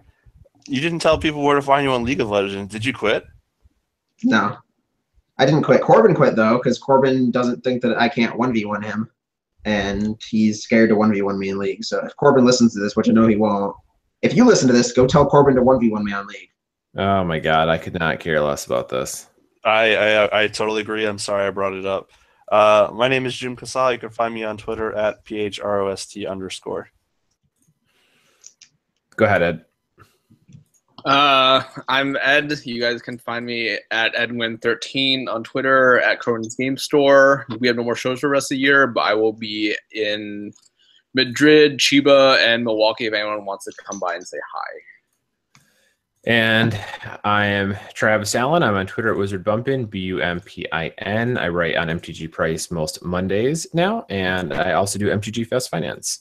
[0.66, 2.72] You didn't tell people where to find you on League of Legends.
[2.72, 3.24] Did you quit?
[4.24, 4.58] No,
[5.38, 5.82] I didn't quit.
[5.82, 9.08] Corbin quit though, because Corbin doesn't think that I can't one v one him,
[9.64, 11.84] and he's scared to one v one me in League.
[11.84, 13.74] So if Corbin listens to this, which I know he won't,
[14.22, 16.50] if you listen to this, go tell Corbin to one v one me on league.
[16.96, 19.28] Oh my god, I could not care less about this.
[19.64, 21.04] I, I, I totally agree.
[21.04, 22.10] I'm sorry I brought it up.
[22.50, 23.92] Uh, my name is Jim Casal.
[23.92, 26.88] You can find me on Twitter at phrost underscore.
[29.16, 29.64] Go ahead, Ed.
[31.04, 32.52] Uh, I'm Ed.
[32.64, 37.46] You guys can find me at Edwin13 on Twitter at Cronin's Game Store.
[37.60, 39.76] We have no more shows for the rest of the year, but I will be
[39.92, 40.52] in
[41.14, 44.80] Madrid, Chiba, and Milwaukee if anyone wants to come by and say hi.
[46.26, 46.78] And
[47.24, 48.62] I am Travis Allen.
[48.62, 51.38] I'm on Twitter at Wizard Bumpin, B U M P I N.
[51.38, 56.20] I write on MTG Price most Mondays now, and I also do MTG Fast Finance.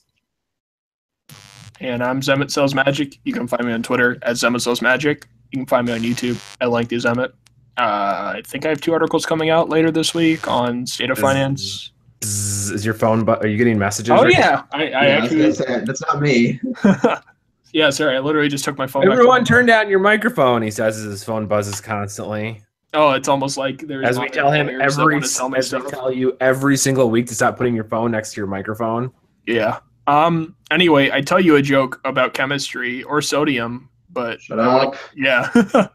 [1.80, 3.20] And I'm Zemet Sells Magic.
[3.24, 5.28] You can find me on Twitter at Zemet Sells Magic.
[5.52, 7.32] You can find me on YouTube at Lengthy Zemet.
[7.78, 11.20] Uh, I think I have two articles coming out later this week on state of
[11.20, 11.92] finance
[12.22, 13.24] is your phone?
[13.24, 14.12] But are you getting messages?
[14.12, 15.52] Oh yeah, I, I yeah, actually.
[15.86, 16.60] That's not me.
[17.74, 18.16] yeah, sorry.
[18.16, 19.10] I literally just took my phone.
[19.12, 20.62] Everyone, turn down your microphone.
[20.62, 22.62] He says as his phone buzzes constantly.
[22.94, 24.08] Oh, it's almost like there's.
[24.08, 27.58] As we tell him every, tell as we tell you every single week to stop
[27.58, 29.12] putting your phone next to your microphone.
[29.46, 29.80] Yeah.
[30.08, 30.56] Um.
[30.72, 34.96] Anyway, I tell you a joke about chemistry or sodium, but shut up.
[35.16, 35.50] Yeah.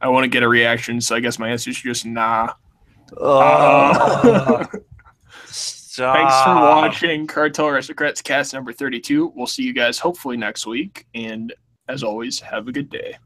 [0.00, 2.52] I want to get a reaction, so I guess my answer is just nah.
[3.18, 4.66] Uh,
[5.94, 6.16] Stop.
[6.16, 9.32] Thanks for watching Cartel Aristocrats cast number 32.
[9.36, 11.06] We'll see you guys hopefully next week.
[11.14, 11.54] And
[11.88, 13.16] as always, have a good day.